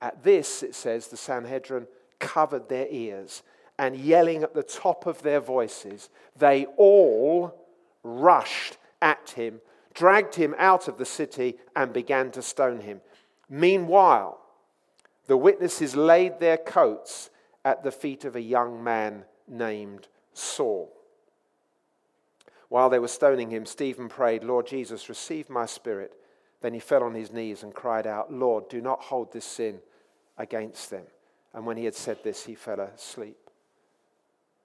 At 0.00 0.22
this, 0.22 0.62
it 0.62 0.74
says, 0.76 1.08
the 1.08 1.16
Sanhedrin 1.16 1.88
covered 2.20 2.68
their 2.68 2.86
ears 2.88 3.42
and 3.76 3.96
yelling 3.96 4.42
at 4.44 4.54
the 4.54 4.62
top 4.62 5.06
of 5.06 5.22
their 5.22 5.40
voices, 5.40 6.10
they 6.36 6.66
all 6.76 7.54
rushed 8.02 8.76
at 9.02 9.30
him, 9.30 9.60
dragged 9.94 10.34
him 10.36 10.54
out 10.58 10.88
of 10.88 10.98
the 10.98 11.04
city, 11.04 11.56
and 11.76 11.92
began 11.92 12.30
to 12.32 12.42
stone 12.42 12.80
him. 12.80 13.00
Meanwhile, 13.48 14.40
the 15.26 15.36
witnesses 15.36 15.94
laid 15.94 16.38
their 16.38 16.56
coats 16.56 17.30
at 17.64 17.82
the 17.82 17.92
feet 17.92 18.24
of 18.24 18.34
a 18.34 18.40
young 18.40 18.82
man 18.82 19.24
named 19.46 20.08
Saul. 20.32 20.92
While 22.68 22.90
they 22.90 22.98
were 22.98 23.08
stoning 23.08 23.50
him, 23.50 23.64
Stephen 23.66 24.08
prayed, 24.08 24.44
Lord 24.44 24.66
Jesus, 24.66 25.08
receive 25.08 25.48
my 25.48 25.66
spirit. 25.66 26.12
Then 26.60 26.74
he 26.74 26.80
fell 26.80 27.02
on 27.02 27.14
his 27.14 27.32
knees 27.32 27.62
and 27.62 27.74
cried 27.74 28.06
out, 28.06 28.32
Lord, 28.32 28.68
do 28.68 28.80
not 28.80 29.00
hold 29.00 29.32
this 29.32 29.44
sin 29.44 29.80
against 30.36 30.90
them. 30.90 31.04
And 31.54 31.64
when 31.64 31.76
he 31.76 31.84
had 31.84 31.94
said 31.94 32.18
this, 32.22 32.44
he 32.44 32.54
fell 32.54 32.80
asleep. 32.80 33.38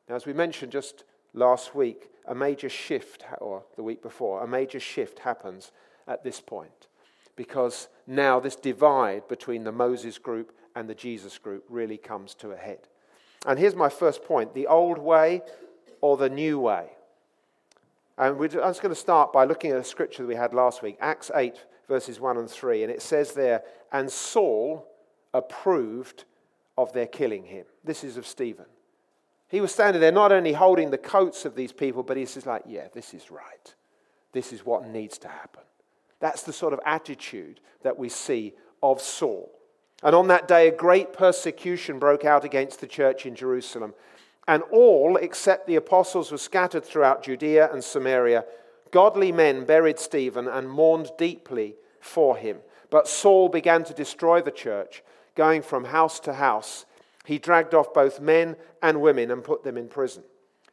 Now, 0.10 0.16
as 0.16 0.26
we 0.26 0.34
mentioned 0.34 0.72
just 0.72 1.06
last 1.34 1.76
week, 1.76 2.10
a 2.28 2.36
major 2.36 2.70
shift, 2.70 3.24
or 3.40 3.64
the 3.76 3.84
week 3.84 4.02
before, 4.02 4.44
a 4.44 4.48
major 4.48 4.80
shift 4.80 5.20
happens 5.20 5.72
at 6.08 6.24
this 6.24 6.42
point 6.42 6.88
because 7.36 7.88
now 8.06 8.40
this 8.40 8.56
divide 8.56 9.28
between 9.28 9.64
the 9.64 9.72
Moses 9.72 10.18
group 10.18 10.54
and 10.76 10.90
the 10.90 10.96
Jesus 10.96 11.38
group 11.38 11.64
really 11.70 11.98
comes 11.98 12.34
to 12.36 12.52
a 12.52 12.58
head. 12.58 12.88
And 13.46 13.60
here's 13.60 13.76
my 13.76 13.90
first 13.90 14.24
point 14.24 14.54
the 14.54 14.68
old 14.68 14.98
way 14.98 15.42
or 16.02 16.18
the 16.18 16.30
new 16.30 16.60
way. 16.60 16.90
And 18.18 18.38
we're 18.38 18.48
just 18.48 18.82
going 18.82 18.94
to 18.94 19.00
start 19.00 19.34
by 19.34 19.46
looking 19.46 19.72
at 19.72 19.78
a 19.78 19.84
scripture 19.84 20.24
that 20.24 20.28
we 20.28 20.36
had 20.36 20.54
last 20.54 20.84
week, 20.84 20.98
Acts 21.02 21.32
8, 21.34 21.56
verses 21.88 22.20
1 22.20 22.38
and 22.38 22.50
3. 22.50 22.84
And 22.84 22.92
it 22.92 23.02
says 23.02 23.34
there, 23.34 23.64
And 23.92 24.12
Saul 24.12 24.88
approved 25.34 26.26
of 26.78 26.94
their 26.94 27.08
killing 27.08 27.46
him. 27.46 27.66
This 27.84 28.04
is 28.04 28.18
of 28.18 28.28
Stephen. 28.28 28.66
He 29.48 29.62
was 29.62 29.72
standing 29.72 30.02
there 30.02 30.12
not 30.12 30.32
only 30.32 30.54
holding 30.54 30.90
the 30.90 30.98
coats 30.98 31.46
of 31.46 31.56
these 31.56 31.72
people, 31.72 32.02
but 32.02 32.18
he 32.18 32.26
says, 32.26 32.46
like, 32.46 32.64
yeah, 32.68 32.88
this 32.94 33.14
is 33.14 33.30
right. 33.30 33.76
This 34.32 34.52
is 34.52 34.66
what 34.66 34.88
needs 34.88 35.20
to 35.20 35.28
happen. 35.28 35.62
That's 36.20 36.44
the 36.44 36.54
sort 36.54 36.74
of 36.74 36.80
attitude 36.86 37.60
that 37.84 37.98
we 37.98 38.10
see 38.10 38.54
of 38.82 39.02
Saul. 39.02 39.52
And 40.02 40.16
on 40.16 40.28
that 40.28 40.48
day, 40.48 40.68
a 40.68 40.76
great 40.76 41.14
persecution 41.14 42.00
broke 42.00 42.26
out 42.26 42.44
against 42.44 42.82
the 42.82 42.88
church 42.88 43.26
in 43.26 43.36
Jerusalem. 43.36 43.94
And 44.48 44.64
all, 44.72 45.18
except 45.18 45.68
the 45.68 45.76
apostles, 45.76 46.32
were 46.32 46.38
scattered 46.38 46.84
throughout 46.84 47.24
Judea 47.24 47.72
and 47.72 47.84
Samaria. 47.84 48.46
Godly 48.92 49.32
men 49.32 49.66
buried 49.66 50.00
Stephen 50.00 50.48
and 50.48 50.70
mourned 50.70 51.12
deeply 51.18 51.76
for 52.00 52.36
him. 52.36 52.58
But 52.90 53.08
Saul 53.08 53.50
began 53.50 53.84
to 53.86 53.94
destroy 53.94 54.42
the 54.42 54.52
church, 54.52 55.02
going 55.36 55.62
from 55.62 55.86
house 55.86 56.20
to 56.22 56.34
house. 56.34 56.86
He 57.26 57.40
dragged 57.40 57.74
off 57.74 57.94
both 57.94 58.20
men 58.20 58.56
and 58.82 59.02
women 59.02 59.32
and 59.32 59.44
put 59.44 59.64
them 59.64 59.78
in 59.78 59.88
prison. 59.88 60.24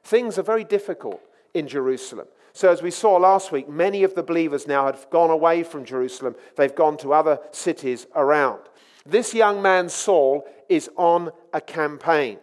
Things 0.02 0.38
are 0.38 0.42
very 0.42 0.64
difficult 0.64 1.22
in 1.54 1.68
Jerusalem. 1.68 2.26
So, 2.52 2.70
as 2.70 2.82
we 2.82 2.90
saw 2.90 3.16
last 3.16 3.52
week, 3.52 3.68
many 3.68 4.02
of 4.02 4.14
the 4.14 4.24
believers 4.24 4.66
now 4.66 4.86
have 4.86 5.08
gone 5.10 5.30
away 5.30 5.62
from 5.62 5.84
Jerusalem. 5.84 6.34
They've 6.56 6.74
gone 6.74 6.96
to 6.98 7.12
other 7.12 7.38
cities 7.52 8.08
around. 8.16 8.60
This 9.06 9.32
young 9.32 9.62
man, 9.62 9.88
Saul, 9.88 10.46
is 10.68 10.90
on 10.96 11.30
a 11.52 11.60
campaign. 11.60 12.38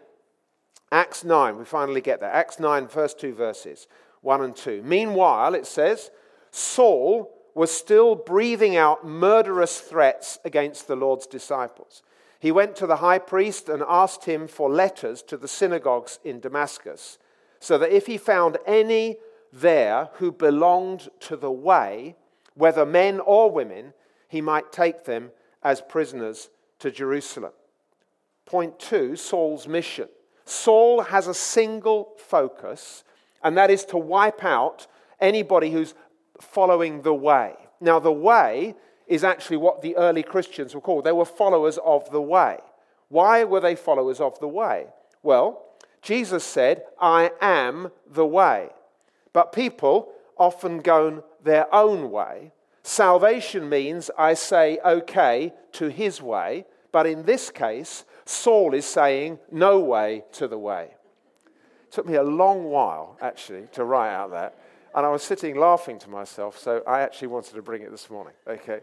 Acts 0.91 1.23
9, 1.23 1.57
we 1.57 1.65
finally 1.65 2.01
get 2.01 2.19
there. 2.19 2.31
Acts 2.31 2.59
9, 2.59 2.87
first 2.87 3.19
two 3.19 3.33
verses, 3.33 3.87
1 4.21 4.41
and 4.41 4.55
2. 4.55 4.81
Meanwhile, 4.83 5.53
it 5.53 5.65
says, 5.65 6.11
Saul 6.51 7.33
was 7.53 7.71
still 7.71 8.15
breathing 8.15 8.77
out 8.77 9.05
murderous 9.05 9.81
threats 9.81 10.39
against 10.45 10.87
the 10.87 10.95
Lord's 10.95 11.27
disciples. 11.27 12.03
He 12.39 12.51
went 12.51 12.75
to 12.77 12.87
the 12.87 12.97
high 12.97 13.19
priest 13.19 13.67
and 13.67 13.83
asked 13.87 14.25
him 14.25 14.47
for 14.47 14.69
letters 14.69 15.21
to 15.23 15.37
the 15.37 15.47
synagogues 15.47 16.19
in 16.23 16.39
Damascus, 16.39 17.17
so 17.59 17.77
that 17.79 17.91
if 17.91 18.05
he 18.05 18.17
found 18.17 18.57
any 18.65 19.17
there 19.51 20.09
who 20.13 20.31
belonged 20.31 21.09
to 21.21 21.35
the 21.35 21.51
way, 21.51 22.15
whether 22.53 22.85
men 22.85 23.19
or 23.19 23.49
women, 23.49 23.93
he 24.27 24.41
might 24.41 24.71
take 24.71 25.05
them 25.05 25.31
as 25.63 25.81
prisoners 25.81 26.49
to 26.79 26.91
Jerusalem. 26.91 27.53
Point 28.45 28.79
two 28.79 29.15
Saul's 29.15 29.67
mission. 29.67 30.07
Saul 30.49 31.01
has 31.01 31.27
a 31.27 31.33
single 31.33 32.13
focus, 32.17 33.03
and 33.43 33.57
that 33.57 33.69
is 33.69 33.85
to 33.85 33.97
wipe 33.97 34.43
out 34.43 34.87
anybody 35.19 35.71
who's 35.71 35.93
following 36.39 37.01
the 37.01 37.13
way. 37.13 37.53
Now, 37.81 37.99
the 37.99 38.11
way 38.11 38.75
is 39.07 39.23
actually 39.23 39.57
what 39.57 39.81
the 39.81 39.95
early 39.97 40.23
Christians 40.23 40.75
were 40.75 40.81
called. 40.81 41.03
They 41.03 41.11
were 41.11 41.25
followers 41.25 41.77
of 41.83 42.09
the 42.11 42.21
way. 42.21 42.59
Why 43.09 43.43
were 43.43 43.59
they 43.59 43.75
followers 43.75 44.19
of 44.19 44.39
the 44.39 44.47
way? 44.47 44.87
Well, 45.23 45.63
Jesus 46.01 46.43
said, 46.43 46.83
I 46.99 47.31
am 47.41 47.91
the 48.09 48.25
way. 48.25 48.69
But 49.33 49.53
people 49.53 50.09
often 50.37 50.79
go 50.79 51.23
their 51.43 51.73
own 51.73 52.11
way. 52.11 52.51
Salvation 52.83 53.67
means 53.67 54.09
I 54.17 54.33
say 54.33 54.79
okay 54.85 55.53
to 55.73 55.89
his 55.89 56.21
way, 56.21 56.65
but 56.91 57.05
in 57.05 57.23
this 57.23 57.49
case, 57.51 58.05
Saul 58.27 58.73
is 58.73 58.85
saying, 58.85 59.39
No 59.51 59.79
way 59.79 60.25
to 60.33 60.47
the 60.47 60.57
way. 60.57 60.89
It 61.45 61.91
took 61.91 62.05
me 62.05 62.15
a 62.15 62.23
long 62.23 62.65
while, 62.65 63.17
actually, 63.21 63.67
to 63.71 63.85
write 63.85 64.13
out 64.13 64.31
that. 64.31 64.59
And 64.93 65.05
I 65.05 65.09
was 65.09 65.23
sitting 65.23 65.55
laughing 65.55 65.97
to 65.99 66.09
myself, 66.09 66.57
so 66.57 66.83
I 66.85 67.01
actually 67.01 67.29
wanted 67.29 67.53
to 67.53 67.61
bring 67.61 67.83
it 67.83 67.91
this 67.91 68.09
morning. 68.09 68.33
Okay. 68.45 68.81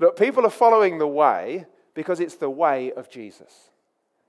Look, 0.00 0.18
people 0.18 0.44
are 0.44 0.50
following 0.50 0.98
the 0.98 1.06
way 1.06 1.66
because 1.94 2.20
it's 2.20 2.36
the 2.36 2.50
way 2.50 2.92
of 2.92 3.10
Jesus. 3.10 3.70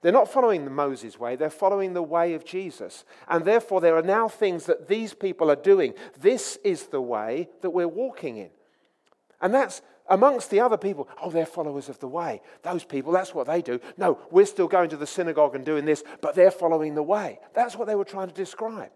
They're 0.02 0.12
not 0.12 0.32
following 0.32 0.64
the 0.64 0.72
Moses 0.72 1.20
way, 1.20 1.36
they're 1.36 1.50
following 1.50 1.94
the 1.94 2.04
way 2.04 2.34
of 2.34 2.46
Jesus. 2.46 3.04
And 3.28 3.46
therefore, 3.46 3.82
there 3.82 3.98
are 3.98 4.04
now 4.04 4.28
things 4.28 4.66
that 4.68 4.88
these 4.88 5.14
people 5.14 5.50
are 5.50 5.56
doing. 5.56 5.94
This 6.20 6.58
is 6.64 6.88
the 6.88 7.02
way 7.02 7.50
that 7.62 7.72
we're 7.72 7.88
walking 7.88 8.38
in. 8.38 8.52
And 9.42 9.54
that's 9.54 9.82
amongst 10.10 10.50
the 10.50 10.60
other 10.60 10.78
people, 10.78 11.08
oh, 11.22 11.30
they're 11.30 11.46
followers 11.46 11.90
of 11.90 12.00
the 12.00 12.08
way. 12.08 12.42
Those 12.64 12.84
people, 12.84 13.12
that's 13.12 13.34
what 13.34 13.48
they 13.48 13.62
do. 13.62 13.80
No, 13.98 14.20
we're 14.32 14.46
still 14.46 14.68
going 14.68 14.90
to 14.90 14.98
the 14.98 15.08
synagogue 15.08 15.56
and 15.56 15.66
doing 15.66 15.86
this, 15.86 16.04
but 16.22 16.36
they're 16.36 16.52
following 16.52 16.96
the 16.96 17.04
way. 17.04 17.40
That's 17.54 17.76
what 17.76 17.88
they 17.88 17.96
were 17.96 18.06
trying 18.06 18.28
to 18.28 18.34
describe. 18.34 18.92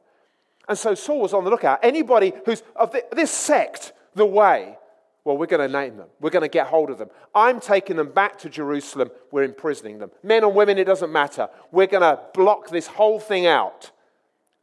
And 0.67 0.77
so 0.77 0.95
Saul 0.95 1.19
was 1.19 1.33
on 1.33 1.43
the 1.43 1.49
lookout. 1.49 1.79
Anybody 1.83 2.33
who's 2.45 2.63
of 2.75 2.95
this 3.11 3.31
sect, 3.31 3.93
the 4.15 4.25
way, 4.25 4.77
well, 5.23 5.37
we're 5.37 5.45
going 5.45 5.65
to 5.65 5.71
name 5.71 5.97
them. 5.97 6.07
We're 6.19 6.29
going 6.29 6.43
to 6.43 6.49
get 6.49 6.67
hold 6.67 6.89
of 6.89 6.97
them. 6.97 7.09
I'm 7.33 7.59
taking 7.59 7.95
them 7.95 8.11
back 8.11 8.39
to 8.39 8.49
Jerusalem. 8.49 9.09
We're 9.31 9.43
imprisoning 9.43 9.99
them. 9.99 10.11
Men 10.21 10.43
or 10.43 10.51
women, 10.51 10.77
it 10.77 10.85
doesn't 10.85 11.11
matter. 11.11 11.49
We're 11.71 11.87
going 11.87 12.01
to 12.01 12.19
block 12.33 12.69
this 12.69 12.87
whole 12.87 13.19
thing 13.19 13.45
out. 13.45 13.91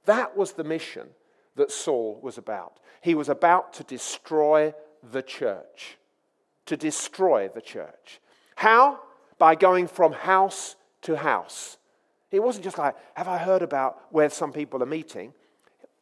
That 0.05 0.37
was 0.37 0.53
the 0.53 0.65
mission 0.65 1.09
that 1.57 1.71
Saul 1.71 2.21
was 2.23 2.39
about. 2.39 2.79
He 3.03 3.15
was 3.15 3.29
about 3.29 3.73
to 3.75 3.85
destroy 3.85 4.75
the 5.13 5.23
church 5.23 5.97
to 6.71 6.77
destroy 6.77 7.49
the 7.49 7.61
church. 7.61 8.21
How? 8.55 9.01
By 9.39 9.57
going 9.57 9.89
from 9.89 10.13
house 10.13 10.77
to 11.03 11.17
house. 11.17 11.79
It 12.31 12.41
wasn't 12.41 12.63
just 12.63 12.79
like, 12.79 12.95
have 13.15 13.27
I 13.27 13.39
heard 13.39 13.63
about 13.63 14.01
where 14.11 14.31
some 14.31 14.53
people 14.53 14.81
are 14.81 14.87
meeting? 14.87 15.33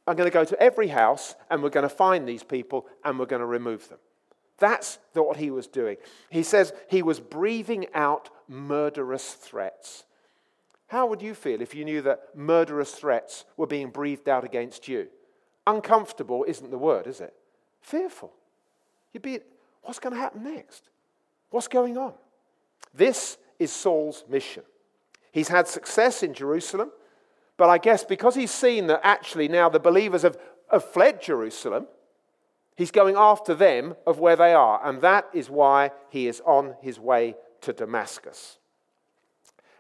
I'm 0.07 0.15
going 0.15 0.29
to 0.29 0.35
go 0.35 0.45
to 0.45 0.63
every 0.63 0.89
house 0.89 1.37
and 1.49 1.63
we're 1.63 1.71
going 1.71 1.89
to 1.89 1.95
find 1.95 2.29
these 2.29 2.43
people 2.43 2.87
and 3.03 3.19
we're 3.19 3.25
going 3.25 3.41
to 3.41 3.47
remove 3.47 3.89
them. 3.89 3.97
That's 4.59 4.99
what 5.15 5.39
he 5.39 5.51
was 5.51 5.67
doing. 5.67 5.97
He 6.29 6.43
says 6.43 6.75
he 6.91 7.01
was 7.01 7.19
breathing 7.19 7.87
out 7.95 8.29
murderous 8.47 9.33
threats. 9.33 10.05
How 10.89 11.07
would 11.07 11.23
you 11.23 11.33
feel 11.33 11.63
if 11.63 11.75
you 11.75 11.87
knew 11.87 12.03
that 12.03 12.37
murderous 12.37 12.93
threats 12.93 13.47
were 13.57 13.67
being 13.67 13.89
breathed 13.89 14.29
out 14.29 14.45
against 14.45 14.87
you? 14.87 15.09
Uncomfortable 15.67 16.45
isn't 16.47 16.71
the 16.71 16.77
word, 16.77 17.07
is 17.07 17.23
it? 17.23 17.33
Fearful. 17.81 18.35
You'd 19.15 19.23
be, 19.23 19.41
what's 19.83 19.99
going 19.99 20.15
to 20.15 20.21
happen 20.21 20.45
next? 20.45 20.89
What's 21.51 21.69
going 21.69 21.97
on? 21.97 22.15
This 22.95 23.39
is 23.59 23.73
Saul's 23.73 24.25
mission. 24.29 24.63
He's 25.33 25.49
had 25.49 25.69
success 25.69 26.23
in 26.23 26.35
Jerusalem, 26.35 26.91
but 27.57 27.69
I 27.69 27.79
guess 27.79 28.05
because 28.05 28.35
he's 28.35 28.51
seen 28.51 28.87
that 28.87 29.01
actually 29.03 29.49
now 29.49 29.69
the 29.69 29.81
believers 29.81 30.23
have, 30.23 30.39
have 30.71 30.85
fled 30.85 31.21
Jerusalem, 31.23 31.87
he's 32.77 32.91
going 32.91 33.17
after 33.17 33.55
them 33.55 33.95
of 34.07 34.19
where 34.19 34.37
they 34.37 34.55
are, 34.55 34.81
and 34.87 35.01
that 35.03 35.29
is 35.33 35.51
why 35.51 35.91
he 36.09 36.29
is 36.29 36.41
on 36.47 36.77
his 36.81 36.99
way 36.99 37.35
to 37.63 37.73
Damascus. 37.73 38.59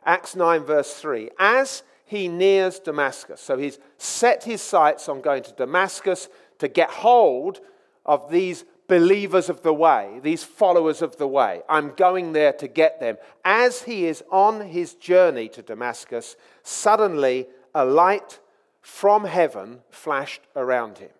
Acts 0.04 0.34
9, 0.34 0.64
verse 0.64 0.94
3. 0.94 1.30
As 1.38 1.82
he 2.04 2.28
nears 2.28 2.78
Damascus, 2.78 3.40
so 3.40 3.58
he's 3.58 3.78
set 3.98 4.44
his 4.44 4.62
sights 4.62 5.08
on 5.08 5.20
going 5.20 5.42
to 5.42 5.52
Damascus 5.52 6.28
to 6.58 6.68
get 6.68 6.90
hold 6.90 7.60
of 8.06 8.30
these 8.30 8.64
believers 8.88 9.48
of 9.48 9.62
the 9.62 9.72
way, 9.72 10.18
these 10.22 10.42
followers 10.42 11.02
of 11.02 11.16
the 11.16 11.28
way. 11.28 11.62
I'm 11.68 11.94
going 11.94 12.32
there 12.32 12.54
to 12.54 12.66
get 12.66 12.98
them. 12.98 13.18
As 13.44 13.82
he 13.82 14.06
is 14.06 14.24
on 14.32 14.62
his 14.68 14.94
journey 14.94 15.48
to 15.50 15.62
Damascus, 15.62 16.36
suddenly 16.62 17.46
a 17.74 17.84
light 17.84 18.40
from 18.80 19.24
heaven 19.24 19.80
flashed 19.90 20.40
around 20.56 20.98
him. 20.98 21.10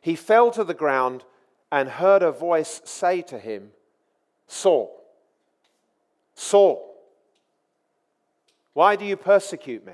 He 0.00 0.16
fell 0.16 0.50
to 0.52 0.64
the 0.64 0.74
ground 0.74 1.24
and 1.70 1.88
heard 1.88 2.22
a 2.22 2.32
voice 2.32 2.80
say 2.84 3.20
to 3.22 3.38
him, 3.38 3.70
Saul, 4.48 4.96
Saul, 6.34 6.86
why 8.72 8.96
do 8.96 9.04
you 9.04 9.16
persecute 9.16 9.84
me? 9.84 9.92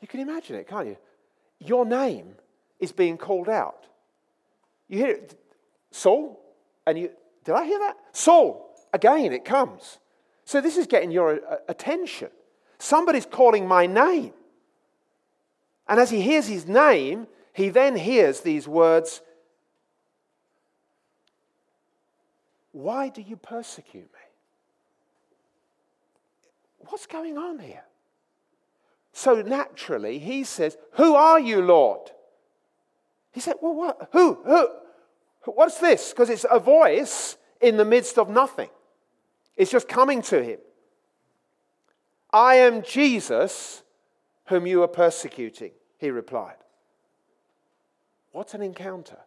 You 0.00 0.08
can 0.08 0.20
imagine 0.20 0.56
it, 0.56 0.66
can't 0.66 0.86
you? 0.88 0.96
Your 1.58 1.84
name 1.84 2.36
is 2.78 2.90
being 2.90 3.18
called 3.18 3.50
out. 3.50 3.86
You 4.90 4.98
hear 4.98 5.10
it, 5.10 5.40
Saul, 5.92 6.42
and 6.84 6.98
you, 6.98 7.10
did 7.44 7.54
I 7.54 7.64
hear 7.64 7.78
that? 7.78 7.96
Saul, 8.12 8.74
again 8.92 9.32
it 9.32 9.44
comes. 9.44 9.98
So 10.44 10.60
this 10.60 10.76
is 10.76 10.88
getting 10.88 11.12
your 11.12 11.36
uh, 11.48 11.58
attention. 11.68 12.28
Somebody's 12.78 13.24
calling 13.24 13.68
my 13.68 13.86
name. 13.86 14.32
And 15.88 16.00
as 16.00 16.10
he 16.10 16.20
hears 16.20 16.48
his 16.48 16.66
name, 16.66 17.28
he 17.52 17.68
then 17.68 17.94
hears 17.94 18.40
these 18.40 18.66
words 18.66 19.22
Why 22.72 23.10
do 23.10 23.22
you 23.22 23.36
persecute 23.36 24.02
me? 24.12 24.26
What's 26.88 27.06
going 27.06 27.38
on 27.38 27.60
here? 27.60 27.84
So 29.12 29.40
naturally, 29.42 30.18
he 30.18 30.42
says, 30.42 30.76
Who 30.94 31.14
are 31.14 31.38
you, 31.38 31.62
Lord? 31.62 32.10
He 33.32 33.40
said, 33.40 33.56
Well, 33.60 33.74
what? 33.74 34.08
Who? 34.12 34.34
Who? 34.44 34.68
What's 35.46 35.78
this? 35.78 36.10
Because 36.10 36.30
it's 36.30 36.46
a 36.50 36.58
voice 36.58 37.36
in 37.60 37.76
the 37.76 37.84
midst 37.84 38.18
of 38.18 38.28
nothing. 38.28 38.68
It's 39.56 39.70
just 39.70 39.88
coming 39.88 40.22
to 40.22 40.42
him. 40.42 40.58
I 42.32 42.56
am 42.56 42.82
Jesus 42.82 43.82
whom 44.46 44.66
you 44.66 44.82
are 44.82 44.88
persecuting, 44.88 45.72
he 45.98 46.10
replied. 46.10 46.56
What 48.32 48.54
an 48.54 48.62
encounter. 48.62 49.18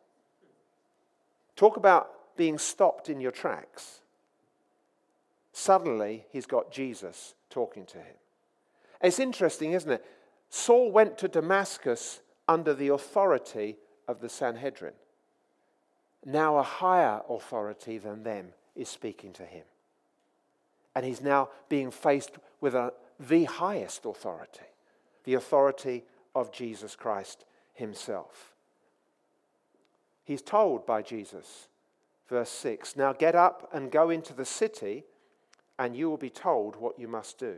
Talk 1.55 1.77
about 1.77 2.09
being 2.35 2.57
stopped 2.57 3.09
in 3.09 3.19
your 3.19 3.31
tracks. 3.31 3.99
Suddenly, 5.51 6.25
he's 6.31 6.45
got 6.45 6.71
Jesus 6.71 7.35
talking 7.49 7.85
to 7.87 7.97
him. 7.97 8.15
It's 9.01 9.19
interesting, 9.19 9.73
isn't 9.73 9.91
it? 9.91 10.05
Saul 10.49 10.91
went 10.91 11.17
to 11.19 11.27
Damascus 11.27 12.21
under 12.47 12.73
the 12.73 12.89
authority 12.89 13.77
of 14.07 14.21
the 14.21 14.29
Sanhedrin. 14.29 14.93
Now, 16.25 16.57
a 16.57 16.63
higher 16.63 17.21
authority 17.29 17.97
than 17.97 18.23
them 18.23 18.49
is 18.75 18.89
speaking 18.89 19.33
to 19.33 19.43
him. 19.43 19.63
And 20.95 21.05
he's 21.05 21.21
now 21.21 21.49
being 21.69 21.91
faced 21.91 22.31
with 22.61 22.75
a, 22.75 22.93
the 23.19 23.45
highest 23.45 24.05
authority, 24.05 24.65
the 25.23 25.33
authority 25.33 26.03
of 26.35 26.51
Jesus 26.51 26.95
Christ 26.95 27.45
himself. 27.73 28.53
He's 30.23 30.41
told 30.41 30.85
by 30.85 31.01
Jesus, 31.01 31.67
verse 32.29 32.49
6 32.49 32.95
Now 32.95 33.13
get 33.13 33.35
up 33.35 33.69
and 33.73 33.91
go 33.91 34.09
into 34.09 34.33
the 34.33 34.45
city, 34.45 35.03
and 35.77 35.95
you 35.95 36.09
will 36.09 36.17
be 36.17 36.29
told 36.29 36.75
what 36.75 36.97
you 36.97 37.07
must 37.07 37.37
do. 37.37 37.57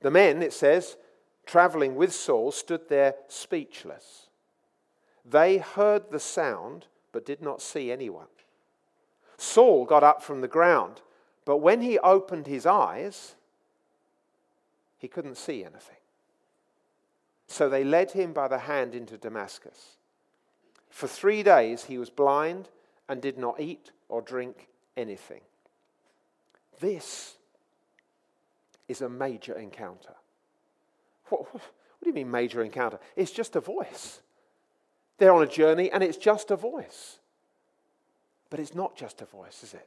The 0.00 0.10
men, 0.10 0.42
it 0.42 0.52
says, 0.52 0.96
traveling 1.46 1.94
with 1.94 2.12
Saul, 2.12 2.52
stood 2.52 2.88
there 2.88 3.14
speechless. 3.28 4.28
They 5.24 5.58
heard 5.58 6.10
the 6.10 6.20
sound, 6.20 6.86
but 7.12 7.26
did 7.26 7.42
not 7.42 7.62
see 7.62 7.92
anyone. 7.92 8.26
Saul 9.36 9.84
got 9.84 10.02
up 10.02 10.22
from 10.22 10.40
the 10.40 10.48
ground, 10.48 11.00
but 11.44 11.58
when 11.58 11.82
he 11.82 11.98
opened 11.98 12.46
his 12.46 12.66
eyes, 12.66 13.34
he 14.98 15.08
couldn't 15.08 15.36
see 15.36 15.64
anything. 15.64 15.96
So 17.48 17.68
they 17.68 17.84
led 17.84 18.12
him 18.12 18.32
by 18.32 18.48
the 18.48 18.58
hand 18.58 18.94
into 18.94 19.18
Damascus. 19.18 19.96
For 20.88 21.08
three 21.08 21.42
days 21.42 21.84
he 21.84 21.98
was 21.98 22.10
blind 22.10 22.68
and 23.08 23.20
did 23.20 23.36
not 23.36 23.60
eat 23.60 23.90
or 24.08 24.22
drink 24.22 24.68
anything. 24.96 25.40
This 26.80 27.36
is 28.88 29.00
a 29.02 29.08
major 29.08 29.54
encounter. 29.54 30.14
What, 31.28 31.52
what, 31.52 31.62
do 32.02 32.10
you 32.10 32.14
mean, 32.14 32.30
major 32.30 32.62
encounter? 32.62 32.98
It's 33.16 33.30
just 33.30 33.56
a 33.56 33.60
voice. 33.60 34.20
They're 35.22 35.32
on 35.32 35.44
a 35.44 35.46
journey 35.46 35.88
and 35.88 36.02
it's 36.02 36.16
just 36.16 36.50
a 36.50 36.56
voice. 36.56 37.20
But 38.50 38.58
it's 38.58 38.74
not 38.74 38.96
just 38.96 39.22
a 39.22 39.24
voice, 39.24 39.62
is 39.62 39.72
it? 39.72 39.86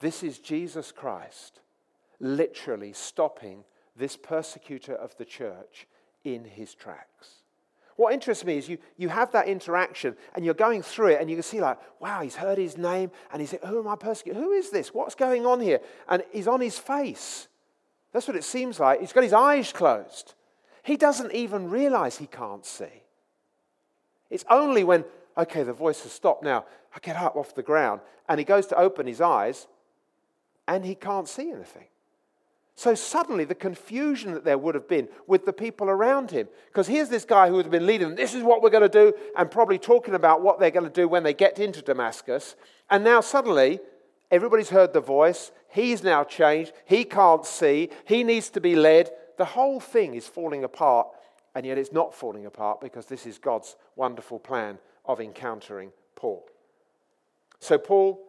This 0.00 0.24
is 0.24 0.40
Jesus 0.40 0.90
Christ 0.90 1.60
literally 2.18 2.92
stopping 2.92 3.62
this 3.94 4.16
persecutor 4.16 4.96
of 4.96 5.16
the 5.16 5.24
church 5.24 5.86
in 6.24 6.44
his 6.44 6.74
tracks. 6.74 7.42
What 7.94 8.12
interests 8.12 8.44
me 8.44 8.58
is 8.58 8.68
you, 8.68 8.78
you 8.96 9.10
have 9.10 9.30
that 9.30 9.46
interaction 9.46 10.16
and 10.34 10.44
you're 10.44 10.54
going 10.54 10.82
through 10.82 11.10
it 11.10 11.20
and 11.20 11.30
you 11.30 11.36
can 11.36 11.44
see, 11.44 11.60
like, 11.60 11.78
wow, 12.00 12.20
he's 12.20 12.34
heard 12.34 12.58
his 12.58 12.76
name 12.76 13.12
and 13.32 13.40
he's 13.40 13.52
like, 13.52 13.62
who 13.62 13.78
am 13.78 13.86
I 13.86 13.94
persecuting? 13.94 14.42
Who 14.42 14.50
is 14.50 14.70
this? 14.70 14.92
What's 14.92 15.14
going 15.14 15.46
on 15.46 15.60
here? 15.60 15.78
And 16.08 16.24
he's 16.32 16.48
on 16.48 16.60
his 16.60 16.80
face. 16.80 17.46
That's 18.12 18.26
what 18.26 18.36
it 18.36 18.42
seems 18.42 18.80
like. 18.80 18.98
He's 18.98 19.12
got 19.12 19.22
his 19.22 19.32
eyes 19.32 19.72
closed. 19.72 20.34
He 20.82 20.96
doesn't 20.96 21.30
even 21.30 21.70
realize 21.70 22.16
he 22.16 22.26
can't 22.26 22.66
see. 22.66 23.04
It's 24.32 24.44
only 24.48 24.82
when, 24.82 25.04
okay, 25.36 25.62
the 25.62 25.74
voice 25.74 26.02
has 26.02 26.12
stopped 26.12 26.42
now, 26.42 26.64
I 26.96 26.98
get 27.00 27.16
up 27.16 27.36
off 27.36 27.54
the 27.54 27.62
ground, 27.62 28.00
and 28.28 28.38
he 28.38 28.44
goes 28.44 28.66
to 28.68 28.78
open 28.78 29.06
his 29.06 29.20
eyes, 29.20 29.68
and 30.66 30.84
he 30.84 30.94
can't 30.94 31.28
see 31.28 31.52
anything. 31.52 31.84
So 32.74 32.94
suddenly, 32.94 33.44
the 33.44 33.54
confusion 33.54 34.32
that 34.32 34.44
there 34.44 34.56
would 34.56 34.74
have 34.74 34.88
been 34.88 35.08
with 35.26 35.44
the 35.44 35.52
people 35.52 35.90
around 35.90 36.30
him, 36.30 36.48
because 36.68 36.86
here's 36.86 37.10
this 37.10 37.26
guy 37.26 37.50
who 37.50 37.58
had 37.58 37.70
been 37.70 37.86
leading 37.86 38.08
them, 38.08 38.16
this 38.16 38.32
is 38.32 38.42
what 38.42 38.62
we're 38.62 38.70
going 38.70 38.82
to 38.82 38.88
do, 38.88 39.12
and 39.36 39.50
probably 39.50 39.78
talking 39.78 40.14
about 40.14 40.40
what 40.40 40.58
they're 40.58 40.70
going 40.70 40.88
to 40.88 40.90
do 40.90 41.06
when 41.06 41.22
they 41.22 41.34
get 41.34 41.58
into 41.58 41.82
Damascus. 41.82 42.56
And 42.88 43.04
now 43.04 43.20
suddenly, 43.20 43.80
everybody's 44.30 44.70
heard 44.70 44.94
the 44.94 45.00
voice. 45.00 45.52
He's 45.68 46.02
now 46.02 46.24
changed. 46.24 46.72
He 46.86 47.04
can't 47.04 47.44
see. 47.44 47.90
He 48.06 48.24
needs 48.24 48.48
to 48.50 48.62
be 48.62 48.76
led. 48.76 49.10
The 49.36 49.44
whole 49.44 49.78
thing 49.78 50.14
is 50.14 50.26
falling 50.26 50.64
apart 50.64 51.08
and 51.54 51.66
yet 51.66 51.78
it's 51.78 51.92
not 51.92 52.14
falling 52.14 52.46
apart 52.46 52.80
because 52.80 53.06
this 53.06 53.26
is 53.26 53.38
God's 53.38 53.76
wonderful 53.96 54.38
plan 54.38 54.78
of 55.04 55.20
encountering 55.20 55.92
Paul. 56.16 56.46
So 57.60 57.78
Paul 57.78 58.20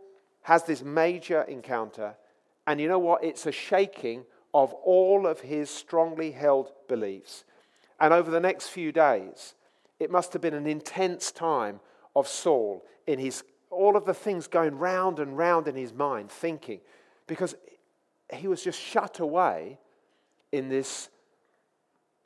has 0.42 0.64
this 0.64 0.84
major 0.84 1.44
encounter, 1.44 2.16
and 2.68 2.80
you 2.80 2.88
know 2.88 3.00
what? 3.00 3.24
It's 3.24 3.46
a 3.46 3.52
shaking 3.52 4.26
of 4.54 4.74
all 4.74 5.26
of 5.26 5.42
his 5.42 5.70
strongly 5.70 6.32
held 6.32 6.72
beliefs. 6.88 7.44
And 8.00 8.14
over 8.14 8.30
the 8.30 8.40
next 8.40 8.68
few 8.68 8.92
days, 8.92 9.56
it 10.00 10.12
must 10.12 10.34
have 10.34 10.42
been 10.42 10.54
an 10.54 10.68
intense 10.68 11.32
time 11.32 11.80
of 12.16 12.28
Saul 12.28 12.84
in 13.08 13.20
his 13.20 13.44
all 13.70 13.98
of 13.98 14.06
the 14.06 14.14
things 14.14 14.48
going 14.48 14.78
round 14.78 15.20
and 15.20 15.36
round 15.36 15.68
in 15.68 15.76
his 15.76 15.94
mind, 15.94 16.30
thinking, 16.30 16.80
because 17.26 17.56
he 18.32 18.48
was 18.48 18.64
just 18.64 18.80
shut 18.80 19.20
away 19.20 19.80
in 20.52 20.70
this 20.70 21.10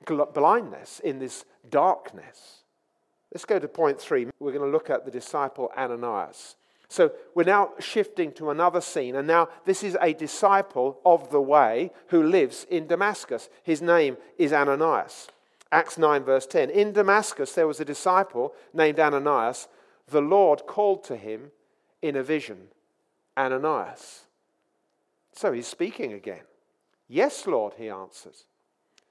blindness, 0.06 1.00
in 1.00 1.20
this 1.20 1.46
darkness. 1.70 2.64
Let's 3.34 3.46
go 3.46 3.60
to 3.60 3.68
point 3.68 4.00
three. 4.00 4.28
We're 4.40 4.52
going 4.52 4.64
to 4.64 4.72
look 4.72 4.90
at 4.90 5.06
the 5.06 5.12
disciple 5.12 5.72
Ananias. 5.78 6.56
So 6.90 7.12
we're 7.36 7.44
now 7.44 7.72
shifting 7.80 8.32
to 8.34 8.50
another 8.50 8.80
scene, 8.80 9.16
and 9.16 9.28
now 9.28 9.50
this 9.66 9.84
is 9.84 9.98
a 10.02 10.14
disciple 10.14 11.00
of 11.06 11.32
the 11.32 11.42
way 11.42 11.92
who 12.08 12.24
lives 12.24 12.66
in 12.70 12.88
Damascus. 12.88 13.50
His 13.64 13.82
name 13.82 14.16
is 14.38 14.54
Ananias. 14.54 15.28
Acts 15.70 15.98
9, 15.98 16.24
verse 16.24 16.48
10. 16.48 16.70
In 16.70 16.94
Damascus, 16.94 17.52
there 17.52 17.68
was 17.68 17.82
a 17.82 17.86
disciple 17.86 18.54
named 18.74 19.00
Ananias. 19.00 19.68
The 20.08 20.22
Lord 20.22 20.66
called 20.66 21.04
to 21.06 21.18
him 21.18 21.52
in 22.02 22.16
a 22.16 22.24
vision, 22.24 22.70
Ananias. 23.36 24.22
So 25.34 25.52
he's 25.52 25.68
speaking 25.68 26.14
again. 26.14 26.44
Yes, 27.10 27.46
Lord, 27.46 27.74
he 27.78 27.90
answers. 27.90 28.46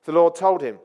The 0.07 0.13
Lord 0.13 0.37
told 0.37 0.63
him, 0.63 0.79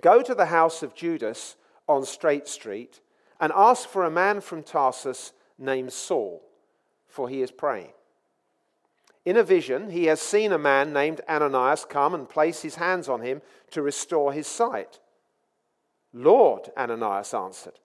Go 0.00 0.20
to 0.20 0.34
the 0.34 0.46
house 0.46 0.82
of 0.82 0.94
Judas 0.94 1.56
on 1.88 2.04
Straight 2.04 2.48
Street 2.48 3.00
and 3.40 3.52
ask 3.54 3.88
for 3.88 4.04
a 4.04 4.10
man 4.10 4.40
from 4.40 4.64
Tarsus 4.64 5.32
named 5.58 5.92
Saul, 5.92 6.42
for 7.06 7.28
he 7.28 7.40
is 7.40 7.52
praying. 7.52 7.92
In 9.24 9.36
a 9.36 9.44
vision, 9.44 9.90
he 9.90 10.06
has 10.06 10.20
seen 10.20 10.52
a 10.52 10.58
man 10.58 10.92
named 10.92 11.20
Ananias 11.28 11.84
come 11.84 12.14
and 12.14 12.28
place 12.28 12.62
his 12.62 12.74
hands 12.74 13.08
on 13.08 13.20
him 13.20 13.42
to 13.70 13.80
restore 13.80 14.32
his 14.32 14.48
sight. 14.48 14.98
Lord, 16.12 16.70
Ananias 16.76 17.32
answered, 17.32 17.78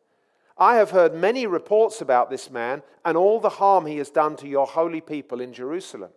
I 0.57 0.75
have 0.75 0.89
heard 0.89 1.13
many 1.13 1.45
reports 1.45 2.01
about 2.01 2.31
this 2.31 2.49
man 2.49 2.81
and 3.05 3.15
all 3.15 3.39
the 3.39 3.49
harm 3.49 3.85
he 3.85 3.97
has 3.97 4.09
done 4.09 4.35
to 4.37 4.47
your 4.47 4.65
holy 4.65 5.01
people 5.01 5.39
in 5.39 5.53
Jerusalem. 5.53 6.11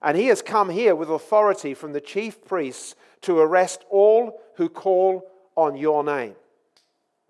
And 0.00 0.16
he 0.16 0.26
has 0.26 0.42
come 0.42 0.70
here 0.70 0.94
with 0.94 1.10
authority 1.10 1.74
from 1.74 1.92
the 1.92 2.00
chief 2.00 2.44
priests 2.44 2.94
to 3.22 3.38
arrest 3.38 3.84
all 3.90 4.40
who 4.54 4.68
call 4.68 5.24
on 5.56 5.76
your 5.76 6.04
name. 6.04 6.34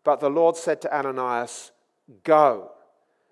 But 0.04 0.20
the 0.20 0.30
Lord 0.30 0.56
said 0.56 0.80
to 0.82 0.96
Ananias, 0.96 1.72
Go. 2.24 2.72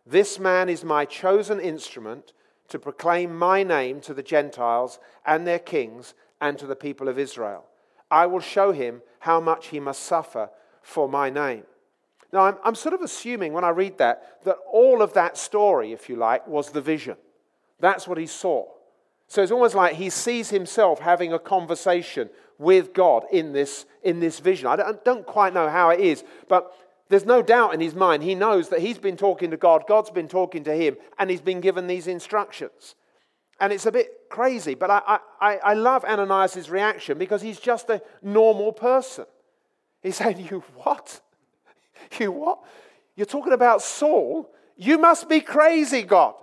This 0.07 0.39
man 0.39 0.69
is 0.69 0.85
my 0.85 1.05
chosen 1.05 1.59
instrument 1.59 2.33
to 2.69 2.79
proclaim 2.79 3.37
my 3.37 3.63
name 3.63 4.01
to 4.03 4.15
the 4.15 4.23
Gentiles 4.23 4.99
and 5.25 5.47
their 5.47 5.59
kings 5.59 6.15
and 6.41 6.59
to 6.59 6.67
the 6.67 6.77
people 6.77 7.09
of 7.09 7.19
Israel. 7.19 7.65
I 8.11 8.27
will 8.27 8.41
show 8.41 8.73
him 8.73 9.03
how 9.21 9.41
much 9.41 9.69
he 9.69 9.81
must 9.81 10.03
suffer 10.03 10.51
for 10.83 11.09
my 11.09 11.31
name. 11.31 11.65
Now, 12.33 12.43
I'm, 12.43 12.57
I'm, 12.65 12.75
sort 12.75 12.95
of 12.95 13.03
assuming 13.03 13.53
when 13.53 13.65
I 13.65 13.71
read 13.71 13.99
that, 13.99 14.45
that 14.45 14.59
all 14.71 15.01
of 15.01 15.13
that 15.15 15.37
story, 15.37 15.93
if 15.93 16.09
you 16.09 16.17
like, 16.17 16.47
was 16.47 16.71
the 16.71 16.81
vision. 16.81 17.17
That's 17.81 18.07
what 18.07 18.19
he 18.19 18.27
saw. 18.27 18.67
So 19.29 19.43
it's 19.43 19.53
almost 19.53 19.75
like 19.75 19.95
he 19.95 20.11
sees 20.11 20.51
himself 20.51 21.01
having 21.01 21.33
a 21.33 21.39
conversation 21.39 22.31
with 22.59 22.93
God 22.93 23.25
in 23.31 23.53
this, 23.53 23.87
in 24.03 24.21
this 24.21 24.41
vision. 24.41 24.67
I 24.67 24.77
don't, 24.77 25.05
don't 25.05 25.27
quite 25.27 25.53
know 25.53 25.69
how 25.69 25.91
it 25.91 26.01
is, 26.01 26.25
but 26.49 26.73
there's 27.09 27.27
no 27.27 27.43
doubt 27.43 27.75
in 27.75 27.81
his 27.81 27.95
mind. 27.95 28.23
He 28.23 28.35
knows 28.35 28.69
that 28.71 28.81
he's 28.81 28.99
been 28.99 29.17
talking 29.17 29.51
to 29.51 29.57
God, 29.57 29.85
God's 29.89 30.11
been 30.11 30.29
talking 30.29 30.65
to 30.65 30.75
him, 30.75 30.97
and 31.19 31.31
he's 31.31 31.41
been 31.41 31.61
given 31.61 31.87
these 31.87 32.07
instructions. 32.07 32.95
And 33.61 33.73
it's 33.73 33.87
a 33.87 33.93
bit 33.93 34.11
crazy, 34.29 34.75
but 34.75 34.91
I, 34.91 35.19
I, 35.41 35.57
I 35.57 35.75
love 35.75 36.05
Ananias' 36.05 36.69
reaction 36.69 37.17
because 37.17 37.41
he's 37.41 37.59
just 37.59 37.89
a 37.89 38.03
normal 38.23 38.73
person. 38.73 39.25
He's 40.03 40.17
saying, 40.17 40.41
You 40.51 40.63
what? 40.75 41.21
You 42.19 42.31
what? 42.31 42.59
You're 43.17 43.27
talking 43.27 43.55
about 43.55 43.81
Saul? 43.81 44.53
You 44.77 44.99
must 44.99 45.29
be 45.29 45.41
crazy, 45.41 46.03
God. 46.03 46.35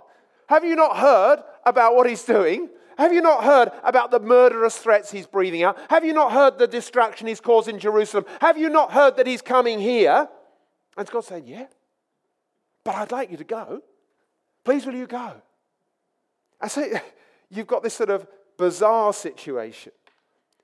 Have 0.48 0.64
you 0.64 0.74
not 0.74 0.96
heard 0.96 1.38
about 1.64 1.94
what 1.94 2.08
he's 2.08 2.24
doing? 2.24 2.68
Have 2.96 3.12
you 3.12 3.20
not 3.20 3.44
heard 3.44 3.70
about 3.82 4.10
the 4.10 4.20
murderous 4.20 4.76
threats 4.76 5.10
he's 5.10 5.26
breathing 5.26 5.62
out? 5.62 5.78
Have 5.90 6.04
you 6.04 6.12
not 6.12 6.32
heard 6.32 6.58
the 6.58 6.66
destruction 6.66 7.26
he's 7.26 7.40
causing 7.40 7.78
Jerusalem? 7.78 8.24
Have 8.40 8.56
you 8.56 8.68
not 8.68 8.92
heard 8.92 9.16
that 9.16 9.26
he's 9.26 9.42
coming 9.42 9.80
here? 9.80 10.28
And 10.96 11.08
God 11.08 11.24
saying, 11.24 11.46
Yeah, 11.46 11.66
but 12.84 12.94
I'd 12.94 13.12
like 13.12 13.30
you 13.30 13.36
to 13.36 13.44
go. 13.44 13.82
Please, 14.64 14.86
will 14.86 14.94
you 14.94 15.06
go? 15.06 15.32
I 16.60 16.68
say, 16.68 17.00
you've 17.50 17.66
got 17.66 17.82
this 17.82 17.94
sort 17.94 18.10
of 18.10 18.26
bizarre 18.56 19.12
situation. 19.12 19.92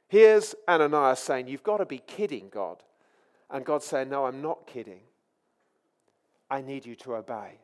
Here's 0.09 0.55
Ananias 0.69 1.21
saying, 1.21 1.49
You've 1.49 1.63
got 1.63 1.79
to 1.79 1.87
be 1.87 1.99
kidding, 1.99 2.49
God. 2.49 2.83
And 3.51 3.65
God 3.65 3.83
saying, 3.83 4.09
No, 4.09 4.27
I'm 4.27 4.41
not 4.43 4.67
kidding. 4.67 5.01
I 6.51 6.63
need 6.63 6.87
you 6.87 6.97
to 6.97 7.15
obey. 7.15 7.59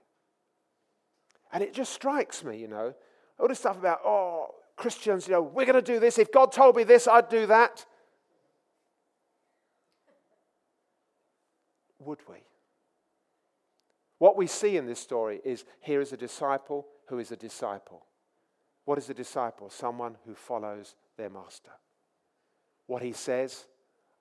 And 1.53 1.63
it 1.63 1.73
just 1.73 1.93
strikes 1.93 2.45
me, 2.45 2.59
you 2.59 2.69
know, 2.69 2.95
all 3.39 3.49
this 3.49 3.59
stuff 3.59 3.79
about, 3.79 4.01
oh, 4.05 4.55
Christians, 4.77 5.27
you 5.27 5.35
know, 5.35 5.43
we're 5.43 5.67
going 5.67 5.83
to 5.83 5.93
do 5.93 5.99
this. 5.99 6.19
If 6.19 6.31
God 6.31 6.53
told 6.53 6.77
me 6.77 6.85
this, 6.85 7.09
I'd 7.09 7.29
do 7.29 7.47
that. 7.47 7.85
Would 11.99 12.21
we? 12.29 12.37
What 14.19 14.37
we 14.37 14.47
see 14.47 14.77
in 14.77 14.87
this 14.87 15.01
story 15.01 15.41
is 15.45 15.65
here 15.81 16.01
is 16.01 16.13
a 16.13 16.17
disciple 16.17 16.87
who 17.07 17.19
is 17.19 17.33
a 17.33 17.37
disciple. 17.37 18.05
What 18.85 18.99
is 18.99 19.11
a 19.11 19.15
disciple? 19.15 19.69
Someone 19.69 20.17
who 20.27 20.35
follows 20.35 20.95
their 21.17 21.31
master. 21.31 21.73
What 22.87 23.03
he 23.03 23.13
says, 23.13 23.67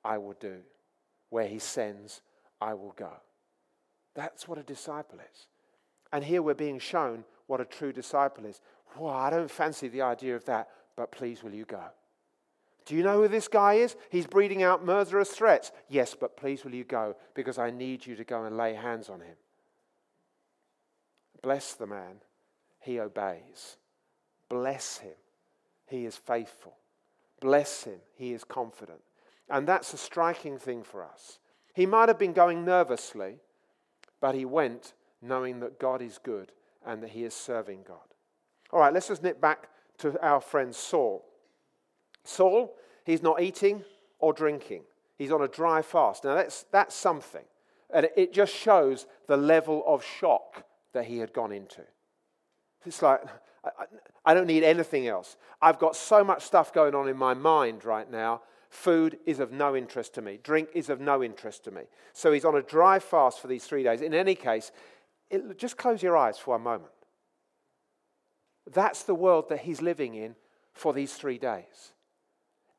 I 0.04 0.18
will 0.18 0.36
do. 0.40 0.58
Where 1.30 1.48
he 1.48 1.60
sends, 1.60 2.22
I 2.60 2.74
will 2.74 2.94
go. 2.98 3.12
That's 4.16 4.48
what 4.48 4.58
a 4.58 4.64
disciple 4.64 5.20
is. 5.20 5.48
And 6.12 6.24
here 6.24 6.42
we're 6.42 6.54
being 6.54 6.80
shown 6.80 7.26
what 7.48 7.62
a 7.62 7.66
true 7.66 7.92
disciple 7.92 8.46
is. 8.46 8.62
Well, 8.98 9.14
I 9.14 9.30
don't 9.30 9.52
fancy 9.52 9.88
the 9.88 10.02
idea 10.02 10.36
of 10.36 10.46
that, 10.46 10.70
but 10.96 11.12
please 11.12 11.44
will 11.44 11.54
you 11.54 11.66
go? 11.66 11.84
Do 12.86 12.96
you 12.96 13.04
know 13.04 13.22
who 13.22 13.28
this 13.28 13.48
guy 13.48 13.76
is? 13.76 13.96
He's 14.10 14.28
breathing 14.28 14.62
out 14.62 14.86
murderous 14.86 15.32
threats. 15.32 15.72
Yes, 15.90 16.16
but 16.18 16.38
please 16.38 16.64
will 16.64 16.76
you 16.76 16.84
go? 16.84 17.16
Because 17.34 17.58
I 17.58 17.72
need 17.72 18.06
you 18.06 18.16
to 18.16 18.24
go 18.24 18.44
and 18.46 18.58
lay 18.58 18.76
hands 18.76 19.10
on 19.10 19.22
him. 19.22 19.36
Bless 21.42 21.74
the 21.74 21.88
man, 21.88 22.22
he 22.80 23.00
obeys. 23.00 23.78
Bless 24.50 25.00
him, 25.00 25.16
he 25.88 26.06
is 26.06 26.16
faithful. 26.16 26.76
Bless 27.40 27.84
him, 27.84 28.00
he 28.16 28.34
is 28.34 28.44
confident. 28.44 29.02
And 29.50 29.68
that's 29.68 29.94
a 29.94 29.98
striking 29.98 30.58
thing 30.58 30.84
for 30.84 31.04
us. 31.04 31.40
He 31.74 31.86
might 31.86 32.10
have 32.10 32.18
been 32.18 32.34
going 32.34 32.66
nervously, 32.66 33.40
but 34.22 34.34
he 34.34 34.46
went 34.46 34.94
knowing 35.22 35.60
that 35.60 35.80
God 35.80 36.02
is 36.02 36.18
good 36.18 36.52
and 36.86 37.04
that 37.04 37.12
he 37.12 37.24
is 37.24 37.34
serving 37.34 37.84
God. 37.88 38.15
All 38.76 38.82
right, 38.82 38.94
let's 38.94 39.08
just 39.08 39.24
nip 39.24 39.40
back 39.40 39.70
to 40.00 40.22
our 40.22 40.42
friend 40.42 40.76
Saul. 40.76 41.24
Saul, 42.26 42.76
he's 43.06 43.24
not 43.24 43.42
eating 43.42 43.86
or 44.20 44.34
drinking, 44.34 44.84
he's 45.18 45.32
on 45.32 45.42
a 45.42 45.48
dry 45.48 45.82
fast. 45.82 46.26
Now, 46.26 46.36
that's, 46.36 46.66
that's 46.74 46.94
something. 46.94 47.46
And 47.94 48.10
it 48.18 48.34
just 48.34 48.54
shows 48.54 49.08
the 49.28 49.38
level 49.38 49.82
of 49.88 50.04
shock 50.04 50.66
that 50.92 51.06
he 51.06 51.20
had 51.20 51.32
gone 51.32 51.54
into. 51.54 51.84
It's 52.86 53.02
like, 53.02 53.22
I, 53.64 53.86
I 54.26 54.34
don't 54.34 54.48
need 54.48 54.66
anything 54.66 55.08
else. 55.08 55.38
I've 55.62 55.80
got 55.80 55.96
so 55.96 56.22
much 56.22 56.44
stuff 56.44 56.74
going 56.74 56.96
on 56.96 57.08
in 57.08 57.16
my 57.16 57.34
mind 57.34 57.86
right 57.86 58.12
now. 58.12 58.42
Food 58.70 59.20
is 59.26 59.40
of 59.40 59.54
no 59.54 59.74
interest 59.78 60.14
to 60.16 60.22
me. 60.22 60.38
Drink 60.44 60.68
is 60.74 60.90
of 60.90 61.00
no 61.00 61.24
interest 61.24 61.64
to 61.64 61.72
me. 61.72 61.84
So 62.12 62.34
he's 62.34 62.44
on 62.44 62.58
a 62.58 62.62
dry 62.62 63.00
fast 63.00 63.40
for 63.40 63.48
these 63.48 63.64
three 63.64 63.84
days. 63.84 64.02
In 64.02 64.14
any 64.14 64.36
case, 64.36 64.74
it, 65.30 65.58
just 65.58 65.78
close 65.78 66.04
your 66.04 66.18
eyes 66.18 66.38
for 66.38 66.58
a 66.58 66.60
moment. 66.60 66.92
That's 68.74 69.04
the 69.04 69.16
world 69.16 69.50
that 69.50 69.60
he's 69.60 69.82
living 69.82 70.16
in 70.16 70.36
for 70.74 70.94
these 70.94 71.14
three 71.14 71.38
days. 71.38 71.94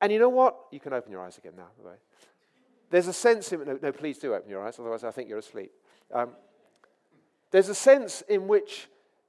And 0.01 0.13
you 0.13 0.19
know 0.19 0.29
what? 0.29 0.57
You 0.71 0.81
can 0.81 0.93
open 0.93 1.11
your 1.11 1.23
eyes 1.23 1.39
again 1.39 1.55
now. 1.57 1.69
There's 2.91 3.09
a 3.09 3.13
sense 3.13 3.53
in 3.53 3.65
no, 3.65 3.79
no, 3.83 3.93
please 3.93 4.19
do 4.19 4.35
open 4.35 4.49
your 4.49 4.65
eyes, 4.65 4.79
otherwise 4.79 5.05
I 5.05 5.11
think 5.11 5.29
you're 5.29 5.39
asleep. 5.39 5.73
Um, 6.13 6.31
there's 7.51 7.69
a 7.69 7.75
sense 7.75 8.23
in 8.29 8.47
which 8.47 8.89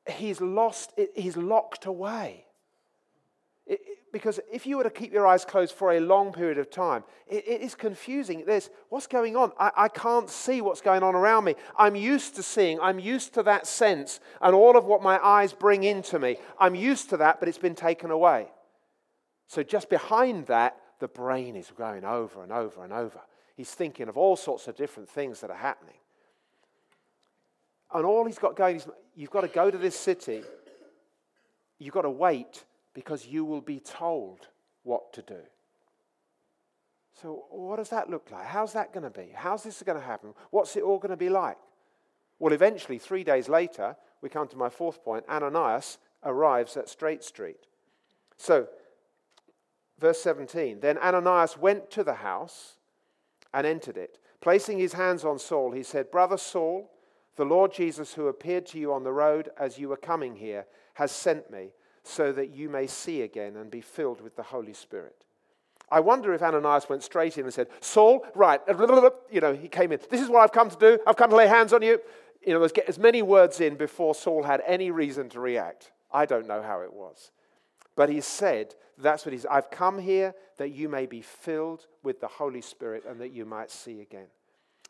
he's 0.10 0.41
lost, 0.41 0.93
he's 1.15 1.38
locked 1.38 1.86
away. 1.86 2.46
It, 3.65 3.80
it, 3.82 3.98
because 4.12 4.39
if 4.52 4.65
you 4.65 4.78
were 4.78 4.84
to 4.84 4.89
keep 4.89 5.12
your 5.12 5.28
eyes 5.28 5.43
closed 5.43 5.74
for 5.74 5.93
a 5.93 6.00
long 6.00 6.32
period 6.32 6.58
of 6.58 6.70
time, 6.70 7.04
it, 7.28 7.48
it 7.48 7.62
is 7.62 7.76
confusing. 7.76 8.43
There's 8.46 8.70
what's 8.89 9.08
going 9.08 9.36
on? 9.36 9.52
I, 9.60 9.72
I 9.76 9.88
can't 9.89 10.30
see 10.30 10.62
what's 10.62 10.82
going 10.82 11.04
on 11.04 11.15
around 11.15 11.43
me. 11.43 11.56
I'm 11.78 11.96
used 11.96 12.36
to 12.36 12.43
seeing, 12.43 12.80
I'm 12.80 13.00
used 13.00 13.34
to 13.34 13.43
that 13.43 13.67
sense 13.67 14.20
and 14.41 14.56
all 14.56 14.78
of 14.78 14.86
what 14.86 15.02
my 15.02 15.24
eyes 15.24 15.54
bring 15.54 15.84
into 15.84 16.20
me. 16.20 16.38
I'm 16.60 16.76
used 16.76 17.10
to 17.10 17.17
that, 17.17 17.39
but 17.39 17.50
it's 17.50 17.58
been 17.58 17.76
taken 17.76 18.12
away. 18.12 18.48
So 19.48 19.63
just 19.63 19.89
behind 19.89 20.48
that, 20.48 20.78
the 21.00 21.08
brain 21.08 21.56
is 21.56 21.72
going 21.78 22.04
over 22.04 22.43
and 22.43 22.52
over 22.52 22.84
and 22.84 22.91
over. 22.91 23.20
He's 23.56 23.72
thinking 23.72 24.08
of 24.10 24.17
all 24.17 24.36
sorts 24.36 24.67
of 24.67 24.76
different 24.76 25.10
things 25.10 25.41
that 25.41 25.50
are 25.50 25.58
happening. 25.58 25.96
And 27.93 28.06
all 28.06 28.26
he's 28.26 28.39
got 28.39 28.56
going 28.56 28.78
is 28.78 28.88
you've 29.15 29.32
got 29.32 29.41
to 29.41 29.48
go 29.48 29.72
to 29.72 29.78
this 29.78 29.98
city, 29.98 30.43
you've 31.80 31.93
got 31.93 32.02
to 32.02 32.10
wait 32.10 32.63
because 32.98 33.28
you 33.28 33.46
will 33.46 33.62
be 33.62 33.80
told 33.80 34.48
what 34.82 35.14
to 35.14 35.22
do. 35.22 35.38
So, 37.22 37.44
what 37.52 37.76
does 37.76 37.90
that 37.90 38.10
look 38.10 38.32
like? 38.32 38.48
How's 38.48 38.74
that 38.74 38.92
going 38.92 39.04
to 39.04 39.12
be? 39.12 39.30
How's 39.36 39.62
this 39.62 39.84
going 39.84 40.00
to 40.00 40.04
happen? 40.04 40.34
What's 40.50 40.76
it 40.76 40.82
all 40.82 40.98
going 40.98 41.12
to 41.12 41.16
be 41.16 41.30
like? 41.30 41.58
Well, 42.40 42.54
eventually, 42.54 42.98
three 42.98 43.24
days 43.24 43.50
later, 43.50 43.96
we 44.24 44.30
come 44.30 44.48
to 44.48 44.58
my 44.58 44.70
fourth 44.70 45.04
point 45.04 45.26
Ananias 45.30 46.00
arrives 46.24 46.76
at 46.76 46.90
Straight 46.90 47.24
Street. 47.24 47.68
So, 48.36 48.68
verse 50.00 50.20
17 50.24 50.80
Then 50.80 50.98
Ananias 50.98 51.56
went 51.56 51.92
to 51.92 52.04
the 52.04 52.16
house 52.16 52.78
and 53.54 53.68
entered 53.68 53.98
it. 53.98 54.18
Placing 54.42 54.80
his 54.80 54.94
hands 54.94 55.24
on 55.24 55.38
Saul, 55.38 55.72
he 55.72 55.84
said, 55.84 56.10
Brother 56.10 56.38
Saul, 56.38 56.90
The 57.36 57.46
Lord 57.46 57.72
Jesus, 57.74 58.16
who 58.16 58.26
appeared 58.26 58.66
to 58.68 58.80
you 58.80 58.92
on 58.92 59.04
the 59.04 59.14
road 59.14 59.50
as 59.56 59.78
you 59.78 59.88
were 59.88 59.98
coming 59.98 60.38
here, 60.38 60.66
has 60.96 61.12
sent 61.12 61.52
me 61.52 61.74
so 62.08 62.32
that 62.32 62.56
you 62.56 62.70
may 62.70 62.88
see 62.88 63.22
again 63.22 63.56
and 63.56 63.70
be 63.70 63.82
filled 63.82 64.22
with 64.22 64.36
the 64.36 64.43
Holy 64.43 64.74
Spirit. 64.74 65.15
I 65.89 66.00
wonder 66.02 66.34
if 66.34 66.41
Ananias 66.41 66.89
went 66.89 67.04
straight 67.04 67.38
in 67.38 67.46
and 67.46 67.54
said, 67.54 67.67
Saul, 67.80 68.26
right, 68.36 68.60
uh, 68.67 69.10
you 69.32 69.39
know, 69.39 69.54
he 69.54 69.67
came 69.67 69.91
in. 69.91 70.00
This 70.10 70.22
is 70.22 70.30
what 70.30 70.41
I've 70.41 70.52
come 70.52 70.70
to 70.70 70.78
do. 70.78 71.00
I've 71.08 71.15
come 71.15 71.30
to 71.30 71.36
lay 71.36 71.48
hands 71.48 71.72
on 71.72 71.82
you. 71.82 72.00
You 72.46 72.54
know, 72.54 72.67
get 72.67 72.89
as 72.89 73.00
many 73.00 73.22
words 73.22 73.62
in 73.62 73.76
before 73.76 74.13
Saul 74.13 74.43
had 74.43 74.62
any 74.65 74.91
reason 74.91 75.30
to 75.30 75.39
react. 75.39 75.91
I 76.12 76.26
don't 76.26 76.48
know 76.48 76.62
how 76.62 76.82
it 76.82 76.93
was. 76.93 77.32
But 77.96 78.10
he 78.10 78.22
said, 78.22 78.76
that's 78.98 79.26
what 79.26 79.34
he's, 79.34 79.46
I've 79.46 79.72
come 79.72 80.00
here 80.00 80.34
that 80.58 80.70
you 80.70 80.89
may 80.89 81.06
be 81.06 81.22
filled 81.22 81.88
with 82.04 82.20
the 82.20 82.28
Holy 82.28 82.62
Spirit 82.62 83.04
and 83.08 83.20
that 83.22 83.32
you 83.32 83.46
might 83.46 83.72
see 83.72 84.02
again. 84.02 84.28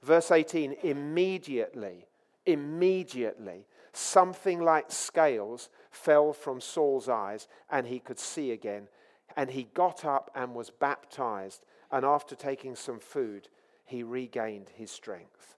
Verse 0.04 0.32
18, 0.32 0.78
immediately 0.84 2.08
Immediately, 2.48 3.66
something 3.98 4.62
like 4.62 4.92
scales 4.92 5.70
fell 5.90 6.34
from 6.34 6.62
Saul's 6.62 7.10
eyes, 7.10 7.48
and 7.70 7.88
he 7.88 8.00
could 8.00 8.20
see 8.20 8.52
again. 8.52 8.88
And 9.36 9.50
he 9.50 9.68
got 9.74 10.06
up 10.06 10.32
and 10.36 10.56
was 10.56 10.70
baptized. 10.70 11.66
And 11.92 12.06
after 12.06 12.36
taking 12.36 12.76
some 12.76 13.00
food, 13.00 13.50
he 13.86 14.04
regained 14.04 14.70
his 14.76 14.92
strength. 14.92 15.56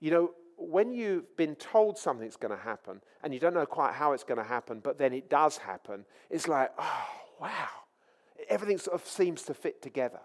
You 0.00 0.10
know, 0.10 0.30
when 0.56 0.92
you've 0.92 1.36
been 1.36 1.54
told 1.56 1.98
something's 1.98 2.36
going 2.36 2.56
to 2.56 2.62
happen 2.62 3.00
and 3.22 3.32
you 3.32 3.40
don't 3.40 3.54
know 3.54 3.66
quite 3.66 3.94
how 3.94 4.12
it's 4.12 4.24
going 4.24 4.38
to 4.38 4.44
happen, 4.44 4.80
but 4.80 4.98
then 4.98 5.12
it 5.12 5.30
does 5.30 5.56
happen, 5.56 6.04
it's 6.30 6.46
like, 6.46 6.70
oh, 6.78 7.06
wow. 7.40 7.68
Everything 8.48 8.78
sort 8.78 9.00
of 9.00 9.06
seems 9.06 9.42
to 9.42 9.54
fit 9.54 9.80
together. 9.80 10.20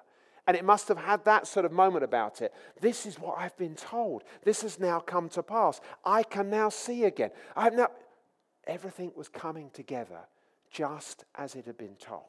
And 0.48 0.56
it 0.56 0.64
must 0.64 0.88
have 0.88 0.98
had 0.98 1.26
that 1.26 1.46
sort 1.46 1.66
of 1.66 1.72
moment 1.72 2.04
about 2.04 2.42
it. 2.42 2.54
This 2.80 3.06
is 3.06 3.20
what 3.20 3.38
I've 3.38 3.56
been 3.58 3.76
told. 3.76 4.24
This 4.44 4.62
has 4.62 4.80
now 4.80 5.00
come 5.00 5.28
to 5.30 5.44
pass. 5.44 5.82
I 6.06 6.24
can 6.24 6.50
now 6.50 6.70
see 6.70 7.04
again. 7.04 7.32
I've 7.56 7.74
now. 7.74 7.90
Everything 8.66 9.12
was 9.16 9.30
coming 9.30 9.70
together 9.72 10.20
just 10.72 11.26
as 11.36 11.56
it 11.56 11.66
had 11.66 11.78
been 11.78 11.96
told. 11.96 12.24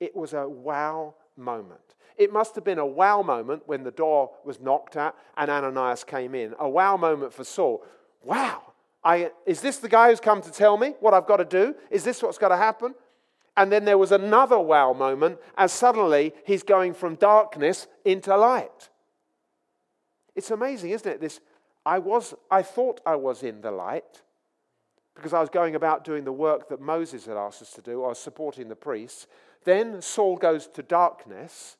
It 0.00 0.14
was 0.14 0.32
a 0.32 0.48
wow 0.48 1.14
moment. 1.36 1.80
It 2.16 2.32
must 2.32 2.54
have 2.54 2.64
been 2.64 2.78
a 2.78 2.86
wow 2.86 3.22
moment 3.22 3.62
when 3.66 3.82
the 3.82 3.90
door 3.90 4.30
was 4.44 4.60
knocked 4.60 4.96
at 4.96 5.14
and 5.36 5.50
Ananias 5.50 6.04
came 6.04 6.34
in. 6.34 6.54
A 6.58 6.68
wow 6.68 6.96
moment 6.96 7.32
for 7.32 7.44
Saul. 7.44 7.84
Wow, 8.22 8.62
I, 9.04 9.30
is 9.44 9.60
this 9.60 9.78
the 9.78 9.88
guy 9.88 10.10
who's 10.10 10.20
come 10.20 10.42
to 10.42 10.50
tell 10.50 10.76
me 10.76 10.94
what 11.00 11.14
I've 11.14 11.26
got 11.26 11.36
to 11.36 11.44
do? 11.44 11.74
Is 11.90 12.04
this 12.04 12.22
what's 12.22 12.38
got 12.38 12.48
to 12.48 12.56
happen? 12.56 12.94
And 13.56 13.72
then 13.72 13.84
there 13.84 13.98
was 13.98 14.12
another 14.12 14.58
wow 14.58 14.92
moment 14.92 15.38
as 15.56 15.72
suddenly 15.72 16.34
he's 16.44 16.62
going 16.62 16.94
from 16.94 17.14
darkness 17.14 17.86
into 18.04 18.36
light. 18.36 18.90
It's 20.34 20.50
amazing, 20.50 20.90
isn't 20.90 21.10
it? 21.10 21.20
This 21.20 21.40
I 21.84 21.98
was 21.98 22.34
I 22.50 22.62
thought 22.62 23.00
I 23.06 23.16
was 23.16 23.42
in 23.42 23.62
the 23.62 23.70
light 23.70 24.22
because 25.14 25.32
I 25.32 25.40
was 25.40 25.48
going 25.48 25.74
about 25.74 26.04
doing 26.04 26.24
the 26.24 26.32
work 26.32 26.68
that 26.68 26.80
Moses 26.80 27.24
had 27.24 27.38
asked 27.38 27.62
us 27.62 27.72
to 27.72 27.82
do. 27.82 28.04
I 28.04 28.08
was 28.08 28.18
supporting 28.18 28.68
the 28.68 28.76
priests. 28.76 29.26
Then 29.64 30.02
Saul 30.02 30.36
goes 30.36 30.66
to 30.68 30.82
darkness. 30.82 31.76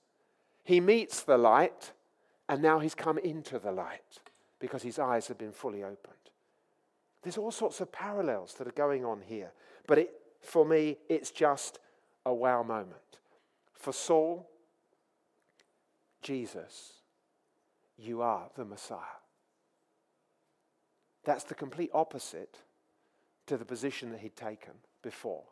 He 0.64 0.80
meets 0.80 1.22
the 1.22 1.36
light, 1.36 1.92
and 2.48 2.62
now 2.62 2.78
he's 2.78 2.94
come 2.94 3.18
into 3.18 3.58
the 3.58 3.70
light 3.70 4.20
because 4.58 4.82
his 4.82 4.98
eyes 4.98 5.28
have 5.28 5.38
been 5.38 5.52
fully 5.52 5.82
opened. 5.82 6.14
There's 7.22 7.38
all 7.38 7.50
sorts 7.50 7.80
of 7.80 7.92
parallels 7.92 8.54
that 8.54 8.66
are 8.66 8.72
going 8.72 9.04
on 9.04 9.20
here. 9.20 9.52
But 9.86 9.98
it, 9.98 10.10
for 10.46 10.64
me, 10.64 10.98
it's 11.08 11.30
just 11.30 11.78
a 12.24 12.32
wow 12.32 12.62
moment. 12.62 13.18
For 13.72 13.92
Saul, 13.92 14.48
Jesus, 16.22 16.92
you 17.98 18.22
are 18.22 18.48
the 18.56 18.64
Messiah. 18.64 19.20
That's 21.24 21.44
the 21.44 21.54
complete 21.54 21.90
opposite 21.92 22.58
to 23.46 23.56
the 23.56 23.64
position 23.64 24.10
that 24.10 24.20
he'd 24.20 24.36
taken 24.36 24.72
before. 25.02 25.44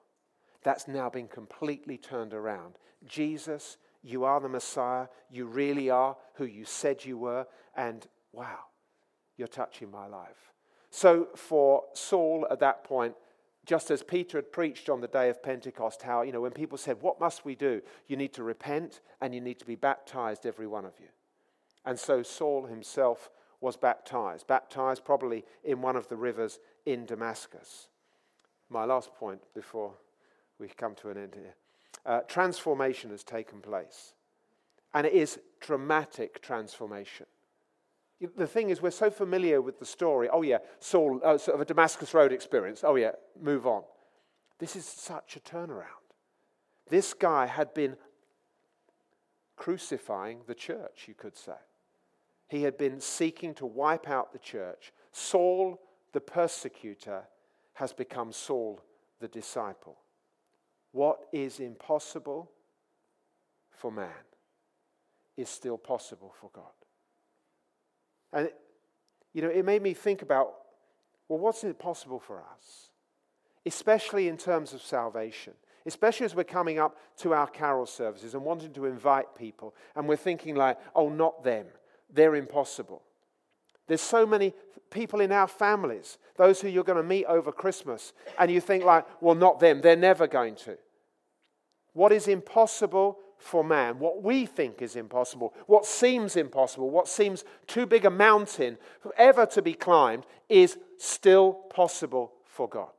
That's 0.62 0.88
now 0.88 1.10
been 1.10 1.28
completely 1.28 1.98
turned 1.98 2.32
around. 2.32 2.74
Jesus, 3.06 3.76
you 4.02 4.24
are 4.24 4.40
the 4.40 4.48
Messiah. 4.48 5.08
You 5.30 5.46
really 5.46 5.90
are 5.90 6.16
who 6.34 6.44
you 6.44 6.64
said 6.64 7.04
you 7.04 7.18
were. 7.18 7.46
And 7.76 8.06
wow, 8.32 8.60
you're 9.36 9.48
touching 9.48 9.90
my 9.90 10.06
life. 10.06 10.52
So 10.90 11.28
for 11.34 11.82
Saul 11.94 12.46
at 12.50 12.60
that 12.60 12.84
point, 12.84 13.14
just 13.64 13.90
as 13.90 14.02
Peter 14.02 14.38
had 14.38 14.52
preached 14.52 14.88
on 14.88 15.00
the 15.00 15.08
day 15.08 15.30
of 15.30 15.42
Pentecost, 15.42 16.02
how, 16.02 16.22
you 16.22 16.32
know, 16.32 16.40
when 16.40 16.52
people 16.52 16.78
said, 16.78 17.00
What 17.00 17.20
must 17.20 17.44
we 17.44 17.54
do? 17.54 17.80
You 18.06 18.16
need 18.16 18.32
to 18.34 18.42
repent 18.42 19.00
and 19.20 19.34
you 19.34 19.40
need 19.40 19.58
to 19.60 19.66
be 19.66 19.76
baptized, 19.76 20.46
every 20.46 20.66
one 20.66 20.84
of 20.84 20.94
you. 21.00 21.08
And 21.84 21.98
so 21.98 22.22
Saul 22.22 22.66
himself 22.66 23.30
was 23.60 23.76
baptized, 23.76 24.46
baptized 24.46 25.04
probably 25.04 25.44
in 25.62 25.80
one 25.80 25.96
of 25.96 26.08
the 26.08 26.16
rivers 26.16 26.58
in 26.84 27.06
Damascus. 27.06 27.88
My 28.68 28.84
last 28.84 29.14
point 29.14 29.40
before 29.54 29.94
we 30.58 30.68
come 30.68 30.94
to 30.96 31.10
an 31.10 31.18
end 31.18 31.34
here 31.34 31.54
uh, 32.06 32.20
transformation 32.20 33.10
has 33.10 33.24
taken 33.24 33.60
place. 33.60 34.14
And 34.92 35.06
it 35.06 35.12
is 35.12 35.40
dramatic 35.60 36.40
transformation. 36.42 37.26
The 38.20 38.46
thing 38.46 38.70
is, 38.70 38.80
we're 38.80 38.90
so 38.90 39.10
familiar 39.10 39.60
with 39.60 39.78
the 39.78 39.84
story. 39.84 40.28
Oh, 40.32 40.42
yeah, 40.42 40.58
Saul, 40.78 41.20
uh, 41.22 41.36
sort 41.36 41.56
of 41.56 41.60
a 41.60 41.64
Damascus 41.64 42.14
Road 42.14 42.32
experience. 42.32 42.82
Oh, 42.84 42.94
yeah, 42.94 43.12
move 43.40 43.66
on. 43.66 43.82
This 44.58 44.76
is 44.76 44.86
such 44.86 45.36
a 45.36 45.40
turnaround. 45.40 45.84
This 46.88 47.12
guy 47.12 47.46
had 47.46 47.74
been 47.74 47.96
crucifying 49.56 50.40
the 50.46 50.54
church, 50.54 51.04
you 51.06 51.14
could 51.14 51.36
say. 51.36 51.52
He 52.48 52.62
had 52.62 52.78
been 52.78 53.00
seeking 53.00 53.54
to 53.54 53.66
wipe 53.66 54.08
out 54.08 54.32
the 54.32 54.38
church. 54.38 54.92
Saul, 55.12 55.80
the 56.12 56.20
persecutor, 56.20 57.24
has 57.74 57.92
become 57.92 58.32
Saul, 58.32 58.80
the 59.20 59.28
disciple. 59.28 59.96
What 60.92 61.26
is 61.32 61.58
impossible 61.58 62.50
for 63.70 63.90
man 63.90 64.08
is 65.36 65.48
still 65.48 65.78
possible 65.78 66.32
for 66.40 66.50
God. 66.54 66.83
And, 68.34 68.50
you 69.32 69.40
know, 69.40 69.48
it 69.48 69.64
made 69.64 69.80
me 69.80 69.94
think 69.94 70.20
about 70.20 70.54
well, 71.28 71.38
what's 71.38 71.64
possible 71.78 72.18
for 72.18 72.40
us? 72.40 72.90
Especially 73.66 74.28
in 74.28 74.36
terms 74.36 74.74
of 74.74 74.82
salvation, 74.82 75.54
especially 75.86 76.26
as 76.26 76.34
we're 76.34 76.44
coming 76.44 76.78
up 76.78 76.96
to 77.18 77.32
our 77.32 77.46
carol 77.46 77.86
services 77.86 78.34
and 78.34 78.44
wanting 78.44 78.72
to 78.74 78.84
invite 78.84 79.34
people, 79.36 79.74
and 79.96 80.06
we're 80.06 80.16
thinking, 80.16 80.54
like, 80.54 80.78
oh, 80.94 81.08
not 81.08 81.42
them, 81.42 81.66
they're 82.12 82.36
impossible. 82.36 83.02
There's 83.86 84.02
so 84.02 84.26
many 84.26 84.52
people 84.90 85.20
in 85.20 85.32
our 85.32 85.48
families, 85.48 86.18
those 86.36 86.60
who 86.60 86.68
you're 86.68 86.84
going 86.84 87.02
to 87.02 87.02
meet 87.02 87.24
over 87.24 87.50
Christmas, 87.50 88.12
and 88.38 88.50
you 88.50 88.60
think, 88.60 88.84
like, 88.84 89.06
well, 89.22 89.34
not 89.34 89.60
them, 89.60 89.80
they're 89.80 89.96
never 89.96 90.26
going 90.26 90.56
to. 90.56 90.76
What 91.94 92.12
is 92.12 92.28
impossible 92.28 93.18
for 93.38 93.62
man, 93.62 93.98
what 93.98 94.22
we 94.22 94.46
think 94.46 94.80
is 94.80 94.96
impossible, 94.96 95.52
what 95.66 95.84
seems 95.84 96.36
impossible, 96.36 96.90
what 96.90 97.08
seems 97.08 97.44
too 97.66 97.86
big 97.86 98.04
a 98.04 98.10
mountain 98.10 98.78
ever 99.16 99.46
to 99.46 99.62
be 99.62 99.74
climbed, 99.74 100.24
is 100.48 100.78
still 100.98 101.52
possible 101.52 102.32
for 102.44 102.68
God. 102.68 102.92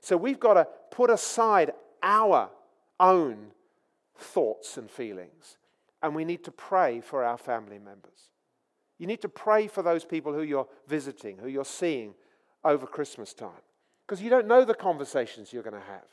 So 0.00 0.16
we've 0.16 0.40
got 0.40 0.54
to 0.54 0.68
put 0.90 1.10
aside 1.10 1.72
our 2.02 2.50
own 3.00 3.48
thoughts 4.16 4.76
and 4.76 4.90
feelings, 4.90 5.58
and 6.02 6.14
we 6.14 6.24
need 6.24 6.44
to 6.44 6.50
pray 6.50 7.00
for 7.00 7.24
our 7.24 7.38
family 7.38 7.78
members. 7.78 8.30
You 8.98 9.06
need 9.06 9.22
to 9.22 9.28
pray 9.28 9.66
for 9.66 9.82
those 9.82 10.04
people 10.04 10.32
who 10.32 10.42
you're 10.42 10.68
visiting, 10.86 11.38
who 11.38 11.48
you're 11.48 11.64
seeing 11.64 12.14
over 12.64 12.86
Christmas 12.86 13.34
time, 13.34 13.50
because 14.06 14.22
you 14.22 14.30
don't 14.30 14.46
know 14.46 14.64
the 14.64 14.74
conversations 14.74 15.52
you're 15.52 15.62
going 15.62 15.74
to 15.74 15.88
have. 15.88 16.04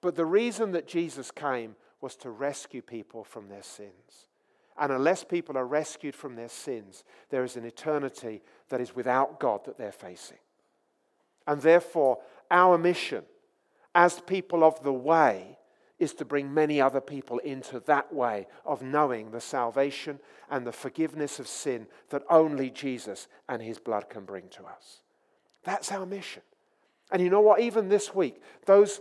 But 0.00 0.14
the 0.14 0.24
reason 0.24 0.72
that 0.72 0.86
Jesus 0.86 1.30
came 1.30 1.74
was 2.00 2.16
to 2.16 2.30
rescue 2.30 2.82
people 2.82 3.24
from 3.24 3.48
their 3.48 3.62
sins. 3.62 4.28
And 4.78 4.92
unless 4.92 5.24
people 5.24 5.56
are 5.56 5.66
rescued 5.66 6.14
from 6.14 6.36
their 6.36 6.48
sins, 6.48 7.04
there 7.30 7.44
is 7.44 7.56
an 7.56 7.64
eternity 7.64 8.42
that 8.68 8.80
is 8.80 8.94
without 8.94 9.40
God 9.40 9.64
that 9.64 9.78
they're 9.78 9.92
facing. 9.92 10.38
And 11.46 11.62
therefore, 11.62 12.18
our 12.50 12.76
mission 12.76 13.24
as 13.94 14.20
people 14.20 14.62
of 14.62 14.82
the 14.82 14.92
way 14.92 15.56
is 15.98 16.12
to 16.14 16.24
bring 16.24 16.52
many 16.52 16.80
other 16.80 17.00
people 17.00 17.38
into 17.38 17.80
that 17.80 18.12
way 18.12 18.46
of 18.66 18.82
knowing 18.82 19.30
the 19.30 19.40
salvation 19.40 20.18
and 20.50 20.66
the 20.66 20.72
forgiveness 20.72 21.38
of 21.38 21.48
sin 21.48 21.86
that 22.10 22.22
only 22.28 22.68
Jesus 22.68 23.28
and 23.48 23.62
his 23.62 23.78
blood 23.78 24.10
can 24.10 24.24
bring 24.24 24.48
to 24.50 24.64
us. 24.64 25.00
That's 25.64 25.90
our 25.90 26.04
mission. 26.04 26.42
And 27.10 27.22
you 27.22 27.30
know 27.30 27.40
what? 27.40 27.60
Even 27.60 27.88
this 27.88 28.14
week, 28.14 28.42
those 28.66 29.00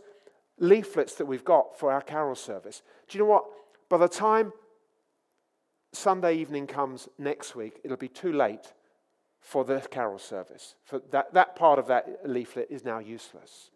leaflets 0.60 1.16
that 1.16 1.26
we've 1.26 1.46
got 1.46 1.78
for 1.78 1.92
our 1.92 2.02
carol 2.02 2.36
service. 2.36 2.82
Do 3.08 3.18
you 3.18 3.24
know 3.24 3.30
what? 3.30 3.46
By 3.90 3.98
the 3.98 4.08
time 4.08 4.54
Sunday 5.94 6.36
evening 6.36 6.68
comes 6.68 7.08
next 7.18 7.56
week, 7.56 7.80
it'll 7.84 7.98
be 7.98 8.08
too 8.08 8.34
late 8.34 8.74
for 9.40 9.64
the 9.64 9.80
carol 9.80 10.20
service. 10.20 10.76
For 10.84 11.02
that, 11.12 11.34
that 11.34 11.56
part 11.56 11.80
of 11.80 11.88
that 11.88 12.22
leaflet 12.26 12.68
is 12.70 12.84
now 12.84 13.00
useless. 13.00 13.70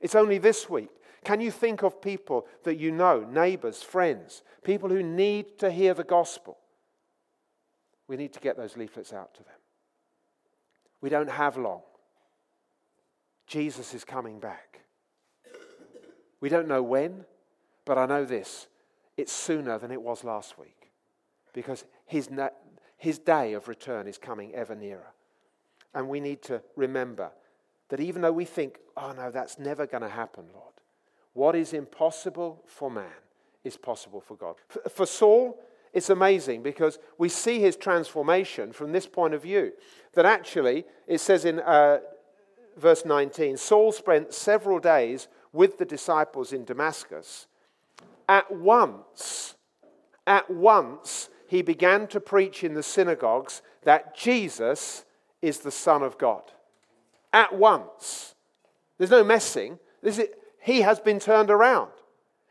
It's 0.00 0.14
only 0.14 0.38
this 0.38 0.70
week. 0.70 0.90
Can 1.24 1.40
you 1.40 1.50
think 1.50 1.82
of 1.82 2.00
people 2.00 2.46
that 2.62 2.78
you 2.78 2.92
know, 2.92 3.26
neighbors, 3.28 3.82
friends, 3.82 4.42
people 4.62 4.88
who 4.88 5.02
need 5.02 5.58
to 5.58 5.70
hear 5.70 5.92
the 5.92 6.04
gospel? 6.04 6.56
We 8.06 8.16
need 8.16 8.32
to 8.34 8.40
get 8.40 8.56
those 8.56 8.76
leaflets 8.76 9.12
out 9.12 9.34
to 9.34 9.42
them. 9.42 9.52
We 11.00 11.10
don't 11.10 11.30
have 11.30 11.56
long. 11.56 11.82
Jesus 13.46 13.94
is 13.94 14.04
coming 14.04 14.38
back. 14.38 14.80
We 16.40 16.48
don't 16.48 16.68
know 16.68 16.82
when, 16.82 17.24
but 17.84 17.98
I 17.98 18.06
know 18.06 18.24
this 18.24 18.68
it's 19.16 19.32
sooner 19.32 19.78
than 19.78 19.90
it 19.90 20.00
was 20.00 20.22
last 20.22 20.58
week 20.58 20.92
because 21.52 21.84
his, 22.06 22.30
na- 22.30 22.50
his 22.96 23.18
day 23.18 23.54
of 23.54 23.66
return 23.66 24.06
is 24.06 24.16
coming 24.16 24.54
ever 24.54 24.76
nearer. 24.76 25.12
And 25.92 26.08
we 26.08 26.20
need 26.20 26.42
to 26.42 26.62
remember 26.76 27.32
that 27.88 27.98
even 27.98 28.22
though 28.22 28.32
we 28.32 28.44
think, 28.44 28.78
oh 28.96 29.12
no, 29.12 29.30
that's 29.30 29.58
never 29.58 29.86
going 29.86 30.02
to 30.02 30.08
happen, 30.08 30.44
Lord, 30.54 30.74
what 31.32 31.56
is 31.56 31.72
impossible 31.72 32.62
for 32.66 32.90
man 32.90 33.06
is 33.64 33.76
possible 33.76 34.20
for 34.20 34.36
God. 34.36 34.56
For 34.88 35.06
Saul, 35.06 35.58
it's 35.92 36.10
amazing 36.10 36.62
because 36.62 36.98
we 37.16 37.28
see 37.28 37.60
his 37.60 37.76
transformation 37.76 38.72
from 38.72 38.92
this 38.92 39.06
point 39.06 39.34
of 39.34 39.42
view. 39.42 39.72
That 40.14 40.26
actually, 40.26 40.84
it 41.06 41.18
says 41.18 41.44
in 41.44 41.60
uh, 41.60 41.98
verse 42.76 43.04
19 43.04 43.56
Saul 43.56 43.92
spent 43.92 44.32
several 44.32 44.78
days 44.78 45.28
with 45.52 45.78
the 45.78 45.84
disciples 45.84 46.52
in 46.52 46.64
Damascus. 46.64 47.46
At 48.28 48.50
once, 48.50 49.54
at 50.26 50.50
once, 50.50 51.30
he 51.48 51.62
began 51.62 52.06
to 52.08 52.20
preach 52.20 52.62
in 52.62 52.74
the 52.74 52.82
synagogues 52.82 53.62
that 53.84 54.14
Jesus 54.14 55.04
is 55.40 55.60
the 55.60 55.70
Son 55.70 56.02
of 56.02 56.18
God. 56.18 56.42
At 57.32 57.54
once. 57.54 58.34
There's 58.98 59.10
no 59.10 59.24
messing. 59.24 59.78
Is, 60.02 60.22
he 60.60 60.82
has 60.82 61.00
been 61.00 61.18
turned 61.18 61.50
around. 61.50 61.90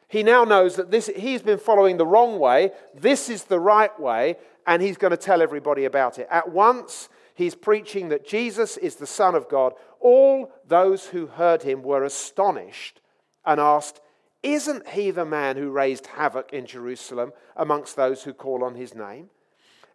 He 0.07 0.23
now 0.23 0.43
knows 0.43 0.77
that 0.77 0.89
this, 0.89 1.11
he's 1.15 1.41
been 1.41 1.59
following 1.59 1.97
the 1.97 2.05
wrong 2.05 2.39
way. 2.39 2.71
This 2.95 3.29
is 3.29 3.43
the 3.43 3.59
right 3.59 3.97
way, 3.99 4.37
and 4.65 4.81
he's 4.81 4.97
going 4.97 5.11
to 5.11 5.17
tell 5.17 5.41
everybody 5.41 5.85
about 5.85 6.17
it. 6.17 6.27
At 6.31 6.51
once, 6.51 7.09
he's 7.35 7.55
preaching 7.55 8.09
that 8.09 8.25
Jesus 8.25 8.77
is 8.77 8.95
the 8.95 9.05
Son 9.05 9.35
of 9.35 9.49
God. 9.49 9.73
All 9.99 10.51
those 10.67 11.07
who 11.07 11.27
heard 11.27 11.63
him 11.63 11.81
were 11.81 12.03
astonished 12.03 13.01
and 13.45 13.59
asked, 13.59 14.01
Isn't 14.43 14.89
he 14.89 15.11
the 15.11 15.25
man 15.25 15.57
who 15.57 15.69
raised 15.69 16.07
havoc 16.07 16.53
in 16.53 16.65
Jerusalem 16.65 17.33
amongst 17.55 17.95
those 17.95 18.23
who 18.23 18.33
call 18.33 18.63
on 18.63 18.75
his 18.75 18.93
name? 18.93 19.29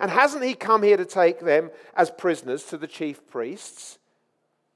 And 0.00 0.10
hasn't 0.10 0.44
he 0.44 0.54
come 0.54 0.82
here 0.82 0.96
to 0.96 1.04
take 1.04 1.40
them 1.40 1.70
as 1.94 2.10
prisoners 2.10 2.64
to 2.64 2.76
the 2.76 2.88
chief 2.88 3.26
priests? 3.28 3.98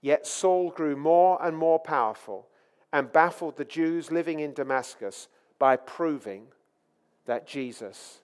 Yet 0.01 0.27
Saul 0.27 0.71
grew 0.71 0.95
more 0.95 1.45
and 1.45 1.57
more 1.57 1.81
powerful 1.81 2.47
and 2.93 3.13
baffled 3.13 3.57
the 3.57 3.65
Jews 3.65 4.13
living 4.13 4.41
in 4.41 4.53
Damascus 4.53 5.29
by 5.59 5.77
proving 5.77 6.47
that 7.25 7.47
Jesus 7.47 8.21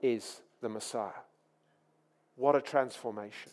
is 0.00 0.40
the 0.60 0.68
Messiah. 0.68 1.10
What 2.36 2.54
a 2.54 2.60
transformation. 2.60 3.50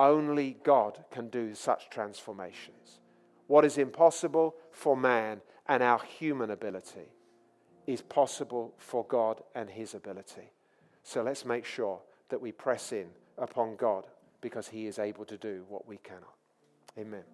Only 0.00 0.56
God 0.64 1.04
can 1.10 1.28
do 1.28 1.54
such 1.54 1.90
transformations. 1.90 3.00
What 3.48 3.66
is 3.66 3.76
impossible 3.76 4.54
for 4.72 4.96
man 4.96 5.42
and 5.68 5.82
our 5.82 6.02
human 6.02 6.50
ability 6.50 7.12
is 7.86 8.00
possible 8.00 8.72
for 8.78 9.04
God 9.04 9.42
and 9.54 9.68
His 9.68 9.92
ability. 9.92 10.52
So 11.02 11.22
let's 11.22 11.44
make 11.44 11.66
sure 11.66 12.00
that 12.30 12.40
we 12.40 12.50
press 12.50 12.92
in 12.92 13.08
upon 13.36 13.76
God 13.76 14.06
because 14.40 14.68
He 14.68 14.86
is 14.86 14.98
able 14.98 15.26
to 15.26 15.36
do 15.36 15.64
what 15.68 15.86
we 15.86 15.98
cannot. 15.98 16.34
Amen. 16.98 17.24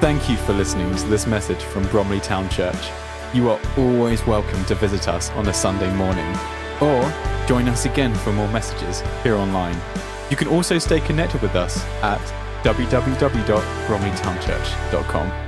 Thank 0.00 0.28
you 0.28 0.36
for 0.38 0.54
listening 0.54 0.92
to 0.96 1.06
this 1.06 1.24
message 1.24 1.62
from 1.62 1.86
Bromley 1.86 2.18
Town 2.18 2.48
Church. 2.48 2.90
You 3.32 3.48
are 3.48 3.60
always 3.78 4.26
welcome 4.26 4.64
to 4.64 4.74
visit 4.74 5.06
us 5.06 5.30
on 5.30 5.46
a 5.46 5.54
Sunday 5.54 5.94
morning 5.94 6.36
or 6.80 7.00
join 7.46 7.68
us 7.68 7.84
again 7.84 8.12
for 8.12 8.32
more 8.32 8.48
messages 8.48 9.04
here 9.22 9.36
online. 9.36 9.80
You 10.30 10.36
can 10.36 10.48
also 10.48 10.78
stay 10.78 11.00
connected 11.00 11.42
with 11.42 11.54
us 11.54 11.84
at 12.02 12.20
www.bromleytownchurch.com. 12.64 15.43